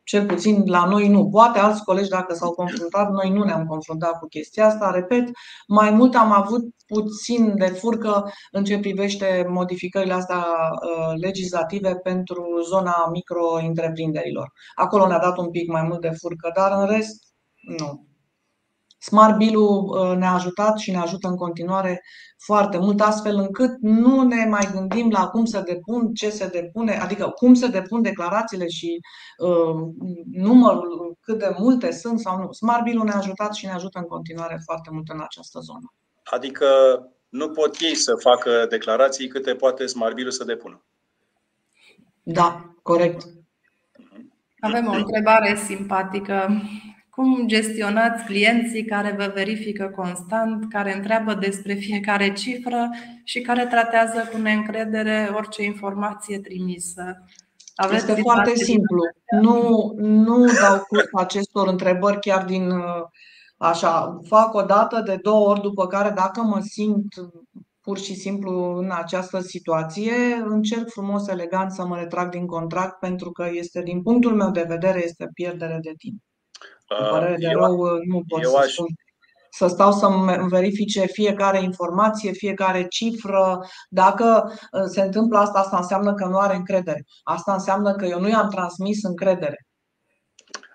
[0.04, 1.28] cel puțin la noi nu.
[1.28, 4.90] Poate alți colegi, dacă s-au confruntat, noi nu ne-am confruntat cu chestia asta.
[4.90, 5.30] Repet,
[5.66, 12.44] mai mult am avut puțin de furcă în ce privește modificările astea uh, legislative pentru
[12.68, 14.52] zona micro-întreprinderilor.
[14.74, 17.22] Acolo ne-a dat un pic mai mult de furcă, dar în rest,
[17.78, 18.06] nu.
[18.98, 22.02] Smart Bill-ul uh, ne-a ajutat și ne ajută în continuare
[22.44, 26.96] foarte mult, astfel încât nu ne mai gândim la cum se depun, ce se depune,
[26.96, 29.00] adică cum se depun declarațiile și
[29.38, 29.74] uh,
[30.30, 32.52] numărul, cât de multe sunt sau nu.
[32.52, 35.92] Smart Bill-ul ne-a ajutat și ne ajută în continuare foarte mult în această zonă.
[36.24, 36.66] Adică
[37.28, 40.84] nu pot ei să facă declarații câte poate Smart Bill-ul să depună.
[42.22, 43.26] Da, corect.
[44.60, 46.48] Avem o întrebare simpatică.
[47.14, 52.90] Cum gestionați clienții care vă verifică constant, care întreabă despre fiecare cifră
[53.24, 57.24] și care tratează cu neîncredere orice informație trimisă?
[57.74, 58.98] Aveți este foarte simplu.
[59.40, 62.72] Nu, nu dau curs acestor întrebări chiar din
[63.56, 64.20] așa.
[64.28, 67.14] Fac o dată de două ori, după care, dacă mă simt
[67.80, 73.30] pur și simplu în această situație, încerc frumos, elegant să mă retrag din contract pentru
[73.30, 76.20] că este, din punctul meu de vedere, este pierdere de timp.
[76.98, 78.72] Cu părere de eu, rău, nu pot să aș...
[78.72, 78.86] spun
[79.54, 80.08] să stau să
[80.48, 83.66] verifice fiecare informație, fiecare cifră.
[83.88, 87.04] Dacă uh, se întâmplă asta, asta înseamnă că nu are încredere.
[87.22, 89.66] Asta înseamnă că eu nu i-am transmis încredere.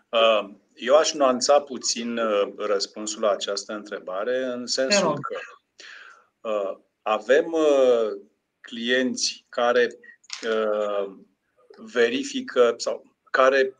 [0.09, 5.39] Uh, eu aș nuanța puțin uh, răspunsul la această întrebare în sensul că
[7.01, 7.55] avem
[8.61, 9.87] clienți care
[11.77, 13.75] verifică sau care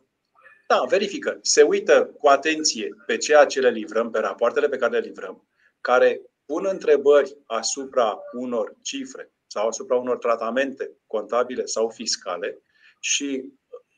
[0.68, 1.38] da, verifică.
[1.42, 5.48] Se uită cu atenție pe ceea ce le livrăm, pe rapoartele pe care le livrăm,
[5.80, 12.62] care pun întrebări asupra unor cifre sau asupra unor tratamente contabile sau fiscale
[13.00, 13.52] și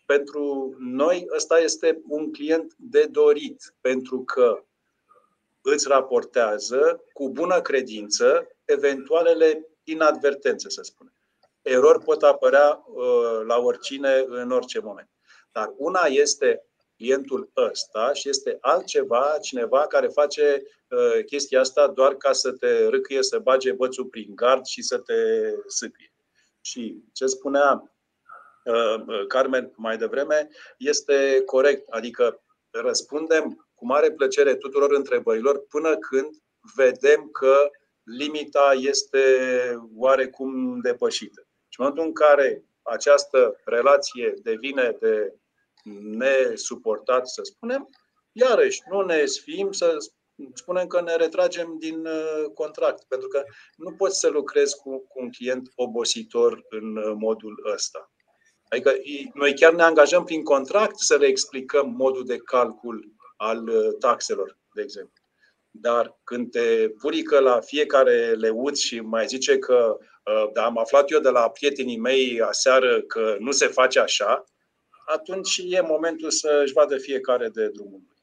[0.07, 4.65] pentru noi ăsta este un client de dorit, pentru că
[5.61, 11.15] îți raportează cu bună credință eventualele inadvertențe, să spunem.
[11.63, 15.10] Erori pot apărea uh, la oricine în orice moment.
[15.53, 16.65] Dar una este
[16.97, 22.87] clientul ăsta și este altceva, cineva care face uh, chestia asta doar ca să te
[22.87, 25.15] râcâie, să bage bățul prin gard și să te
[25.69, 26.13] sâpie.
[26.61, 27.93] Și ce spunea
[28.65, 30.49] uh, uh, Carmen mai devreme
[30.79, 36.31] este corect, adică răspundem cu mare plăcere tuturor întrebărilor până când
[36.75, 37.71] vedem că
[38.03, 39.21] limita este
[39.97, 41.47] oarecum depășită.
[41.69, 45.35] Și în momentul în care această relație devine de
[46.03, 47.89] nesuportat, să spunem,
[48.33, 49.97] iarăși nu ne sfim să
[50.55, 53.45] spunem că ne retragem din uh, contract, pentru că
[53.77, 58.13] nu poți să lucrezi cu, cu un client obositor în uh, modul ăsta.
[58.69, 58.93] Adică
[59.35, 64.59] noi chiar ne angajăm prin contract să le explicăm modul de calcul al uh, taxelor,
[64.75, 65.23] de exemplu.
[65.71, 69.99] Dar când te purică la fiecare leuț și mai zice că
[70.53, 74.45] da, am aflat eu de la prietenii mei aseară că nu se face așa,
[75.15, 78.19] atunci e momentul să își vadă fiecare de drumul lui.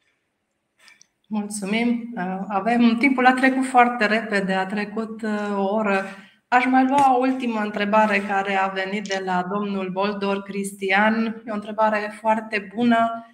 [1.29, 2.13] Mulțumim.
[2.47, 6.05] Avem, timpul a trecut foarte repede, a trecut uh, o oră.
[6.47, 11.43] Aș mai lua o ultimă întrebare care a venit de la domnul Boldor Cristian.
[11.45, 13.25] E o întrebare foarte bună.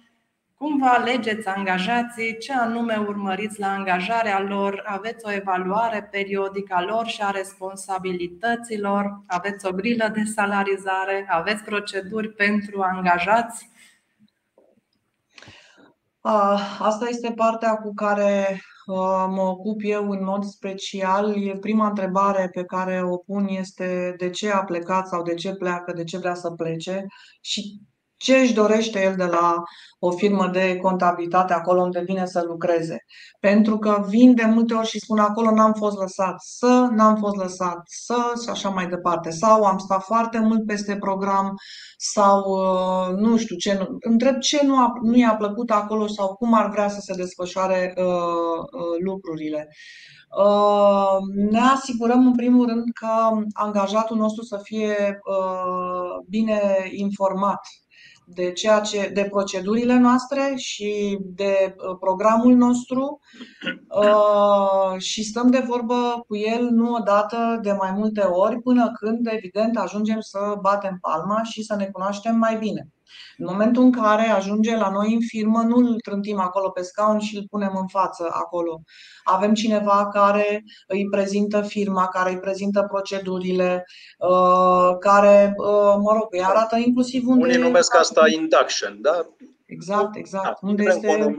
[0.54, 2.38] Cum vă alegeți angajații?
[2.38, 4.82] Ce anume urmăriți la angajarea lor?
[4.86, 9.22] Aveți o evaluare periodică a lor și a responsabilităților?
[9.26, 11.26] Aveți o grilă de salarizare?
[11.30, 13.68] Aveți proceduri pentru angajați?
[16.78, 18.60] Asta este partea cu care
[19.28, 21.34] mă ocup eu în mod special.
[21.60, 25.92] Prima întrebare pe care o pun este de ce a plecat sau de ce pleacă,
[25.92, 27.06] de ce vrea să plece
[27.40, 27.80] și
[28.24, 29.62] ce își dorește el de la
[29.98, 33.04] o firmă de contabilitate acolo unde vine să lucreze.
[33.40, 37.36] Pentru că vin de multe ori și spun acolo n-am fost lăsat să, n-am fost
[37.36, 39.30] lăsat să și așa mai departe.
[39.30, 41.54] Sau am stat foarte mult peste program
[41.96, 46.34] sau uh, nu știu ce, nu, întreb ce nu, a, nu i-a plăcut acolo sau
[46.34, 49.68] cum ar vrea să se desfășoare uh, uh, lucrurile.
[50.38, 51.18] Uh,
[51.50, 56.60] ne asigurăm în primul rând că angajatul nostru să fie uh, bine
[56.92, 57.60] informat
[58.26, 63.20] de ceea ce, de procedurile noastre și de uh, programul nostru
[63.88, 69.26] uh, și stăm de vorbă cu el nu odată, de mai multe ori, până când,
[69.30, 72.88] evident, ajungem să batem palma și să ne cunoaștem mai bine.
[73.36, 77.18] În momentul în care ajunge la noi în firmă, nu îl trântim acolo pe scaun
[77.18, 78.82] și îl punem în față acolo.
[79.24, 83.84] Avem cineva care îi prezintă firma, care îi prezintă procedurile,
[84.18, 87.44] uh, care, uh, mă rog, îi arată inclusiv unde...
[87.44, 89.26] Unii numesc asta induction, da?
[89.66, 90.44] Exact, exact.
[90.44, 91.34] Da, unde este...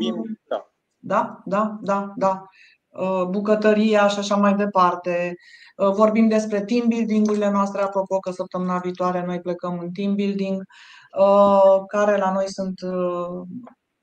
[0.47, 0.69] da.
[1.07, 2.49] Da, da, da, da.
[2.95, 5.35] Uh, bucătăria și așa mai departe.
[5.75, 10.63] Vorbim despre team building-urile noastre, apropo că săptămâna viitoare noi plecăm în team building.
[11.19, 13.47] Uh, care la noi sunt uh,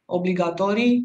[0.04, 1.04] obligatorii.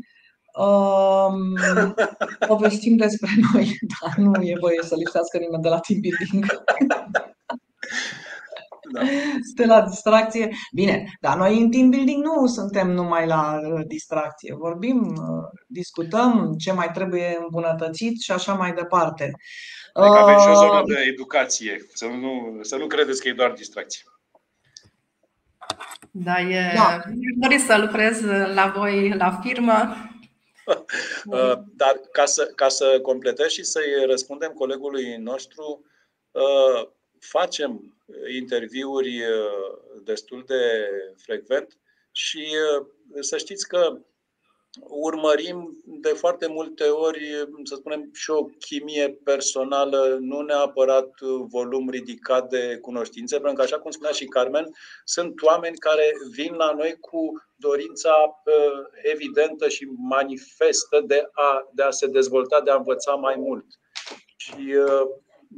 [0.59, 1.53] Um,
[2.47, 6.45] povestim despre noi, dar nu e voie să lipsească nimeni de la team building.
[8.98, 9.04] Da.
[9.39, 10.50] Este la distracție.
[10.74, 14.56] Bine, dar noi în team building nu suntem numai la uh, distracție.
[14.56, 15.14] Vorbim,
[15.68, 19.32] discutăm ce mai trebuie îmbunătățit și așa mai departe.
[19.93, 21.78] Adică avem și o zonă de educație.
[21.93, 24.04] Să nu, să nu credeți că e doar distracție.
[26.12, 27.02] Da, e da.
[27.36, 28.22] dori să lucrez
[28.54, 29.95] la voi la firmă.
[31.26, 35.86] Uh, dar ca să, ca să completez și să-i răspundem colegului nostru,
[36.32, 36.89] uh,
[37.20, 37.97] facem
[38.39, 41.78] interviuri uh, destul de frecvent
[42.12, 42.47] și
[43.20, 43.99] să știți că
[44.82, 47.20] urmărim de foarte multe ori,
[47.64, 51.10] să spunem, și o chimie personală, nu neapărat
[51.47, 54.70] volum ridicat de cunoștințe, pentru că, așa cum spunea și Carmen,
[55.03, 61.84] sunt oameni care vin la noi cu dorința uh, evidentă și manifestă de a, de
[61.84, 63.66] a se dezvolta, de a învăța mai mult.
[64.38, 65.01] Și uh,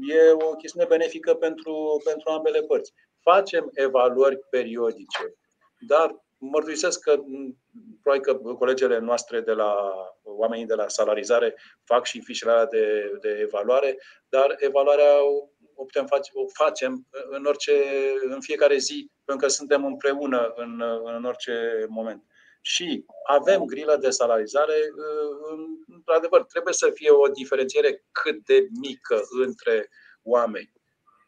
[0.07, 2.93] e o chestiune benefică pentru, pentru ambele părți.
[3.21, 5.35] Facem evaluări periodice,
[5.87, 7.19] dar mărturisesc că
[8.01, 9.75] probabil că colegele noastre de la
[10.23, 13.97] oamenii de la salarizare fac și fișele de, de evaluare,
[14.29, 17.73] dar evaluarea o putem face, o facem în orice,
[18.29, 22.23] în fiecare zi, pentru că suntem împreună în, în orice moment.
[22.69, 24.75] Și avem grilă de salarizare,
[25.87, 29.89] într-adevăr, trebuie să fie o diferențiere cât de mică între
[30.23, 30.71] oameni,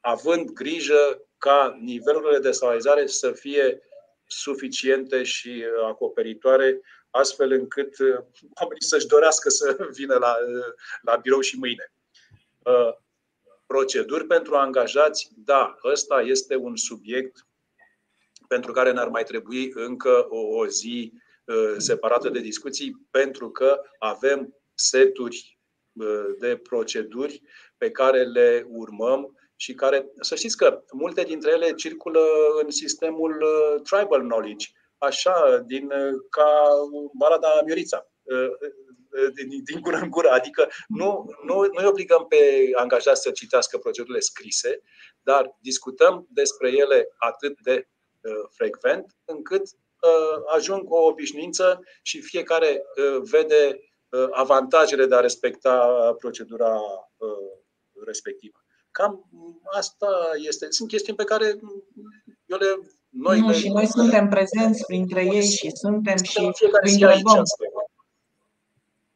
[0.01, 3.81] având grijă ca nivelurile de salarizare să fie
[4.25, 8.17] suficiente și uh, acoperitoare, astfel încât uh,
[8.61, 11.93] oamenii să-și dorească să vină la, uh, la birou și mâine.
[13.65, 17.45] Proceduri pentru angajați, da, ăsta este un subiect
[18.47, 21.13] pentru care ne-ar mai trebui încă o, o zi
[21.77, 25.59] separată de discuții, pentru că avem seturi
[26.39, 27.41] de proceduri
[27.77, 32.23] pe care le urmăm și care, să știți că multe dintre ele circulă
[32.63, 36.69] în sistemul uh, tribal knowledge, așa, din, uh, ca
[37.17, 40.29] balada Miorița, uh, din, din gură în gură.
[40.29, 44.81] Adică nu, nu, nu îi obligăm pe angajați să citească procedurile scrise,
[45.21, 47.87] dar discutăm despre ele atât de
[48.51, 49.61] frecvent încât
[50.55, 52.83] ajung o obișnuință și fiecare
[53.31, 53.79] vede
[54.31, 55.87] avantajele de a respecta
[56.19, 56.79] procedura
[58.05, 58.63] respectivă.
[58.91, 59.29] Cam
[59.77, 60.07] asta
[60.47, 60.65] este.
[60.69, 61.59] Sunt chestiuni pe care
[62.45, 62.65] eu le.
[63.09, 66.39] Noi nu, le, și noi suntem prezenți printre ei și suntem și
[66.81, 67.43] îi întrebăm,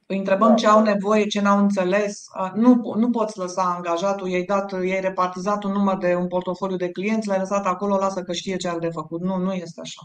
[0.06, 2.24] îi întrebăm ce au nevoie, ce n-au înțeles.
[2.54, 6.90] Nu, nu poți lăsa angajatul, i-ai, dat, i-ai repartizat un număr de un portofoliu de
[6.90, 9.22] clienți, l-ai lăsat acolo, lasă că știe ce are de făcut.
[9.22, 10.02] Nu, nu este așa.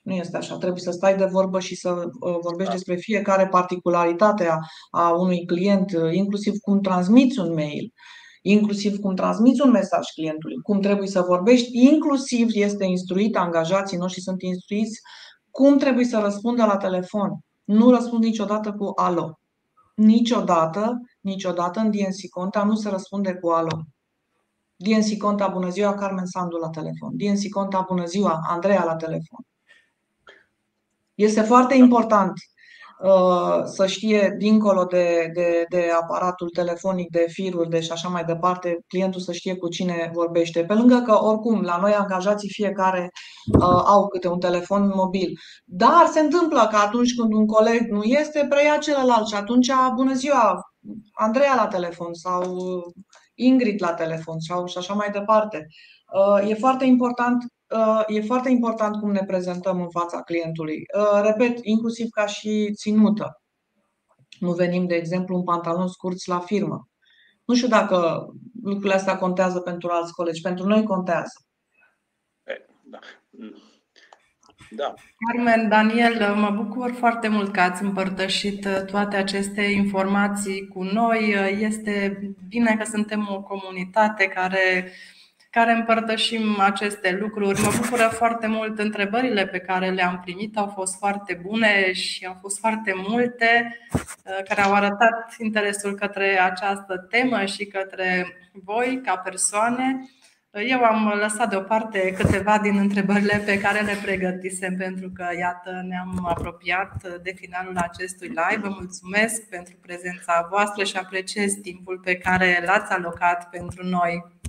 [0.00, 0.56] Nu este așa.
[0.56, 2.76] Trebuie să stai de vorbă și să uh, vorbești da.
[2.76, 4.58] despre fiecare particularitate a,
[4.90, 7.92] a unui client, inclusiv cum transmiți un mail
[8.42, 14.20] inclusiv cum transmiți un mesaj clientului, cum trebuie să vorbești, inclusiv este instruit, angajații noștri
[14.20, 15.00] sunt instruiți
[15.50, 17.38] cum trebuie să răspundă la telefon.
[17.64, 19.38] Nu răspund niciodată cu alo.
[19.94, 23.82] Niciodată, niciodată în DNC Conta nu se răspunde cu alo.
[24.76, 27.16] DNC Conta, bună ziua, Carmen Sandu la telefon.
[27.16, 29.44] DNC Conta, bună ziua, Andreea la telefon.
[31.20, 32.32] Este foarte important
[33.02, 38.24] uh, să știe dincolo de, de, de aparatul telefonic, de firuri, de și așa mai
[38.24, 40.64] departe, clientul să știe cu cine vorbește.
[40.64, 43.10] Pe lângă că, oricum, la noi angajații fiecare
[43.58, 45.38] uh, au câte un telefon mobil.
[45.64, 50.12] Dar se întâmplă că atunci când un coleg nu este, preia celălalt și atunci, bună
[50.12, 50.60] ziua,
[51.12, 52.56] Andreea la telefon sau
[53.34, 55.66] Ingrid la telefon sau și așa mai departe.
[56.12, 57.59] Uh, e foarte important uh,
[58.06, 60.82] e foarte important cum ne prezentăm în fața clientului.
[60.96, 63.42] Uh, repet, inclusiv ca și ținută.
[64.38, 66.88] Nu venim, de exemplu, în pantaloni scurți la firmă.
[67.44, 68.26] Nu știu dacă
[68.62, 70.40] lucrurile astea contează pentru alți colegi.
[70.40, 71.44] Pentru noi contează.
[72.82, 72.98] Da.
[74.70, 74.94] Da.
[75.16, 81.34] Carmen, Daniel, mă bucur foarte mult că ați împărtășit toate aceste informații cu noi.
[81.58, 82.18] Este
[82.48, 84.92] bine că suntem o comunitate care
[85.50, 87.60] care împărtășim aceste lucruri.
[87.60, 92.36] Mă bucură foarte mult întrebările pe care le-am primit, au fost foarte bune și au
[92.40, 93.78] fost foarte multe
[94.48, 100.10] care au arătat interesul către această temă și către voi ca persoane.
[100.52, 106.26] Eu am lăsat deoparte câteva din întrebările pe care le pregătisem pentru că, iată, ne-am
[106.28, 108.60] apropiat de finalul acestui live.
[108.60, 114.39] Vă mulțumesc pentru prezența voastră și apreciez timpul pe care l-ați alocat pentru noi.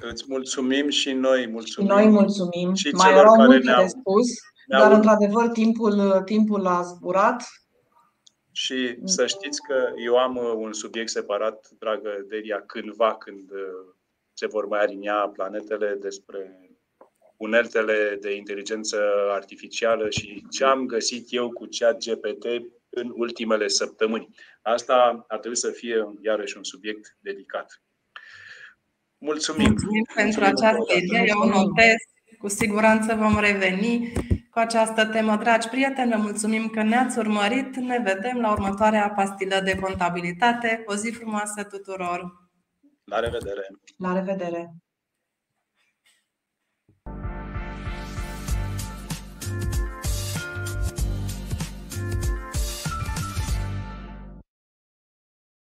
[0.00, 1.88] Îți mulțumim și noi mulțumim.
[1.88, 2.74] Noi mulțumim.
[2.74, 4.28] Și Mai erau multe de spus,
[4.66, 7.42] dar într-adevăr timpul, timpul a zburat.
[8.52, 13.50] Și să știți că eu am un subiect separat, dragă Delia, cândva când
[14.32, 16.70] se vor mai alinia planetele despre
[17.36, 18.98] uneltele de inteligență
[19.30, 22.44] artificială și ce am găsit eu cu chat GPT
[22.88, 24.28] în ultimele săptămâni.
[24.62, 27.82] Asta ar trebui să fie iarăși un subiect dedicat.
[29.20, 29.66] Mulțumim!
[29.66, 31.96] Mulțumim pentru această idee, eu notez.
[32.38, 34.12] Cu siguranță vom reveni
[34.50, 35.36] cu această temă.
[35.36, 37.76] Dragi prieteni, vă mulțumim că ne-ați urmărit.
[37.76, 40.82] Ne vedem la următoarea pastilă de contabilitate.
[40.86, 42.48] O zi frumoasă tuturor!
[43.04, 43.66] La revedere!
[43.96, 44.74] La revedere!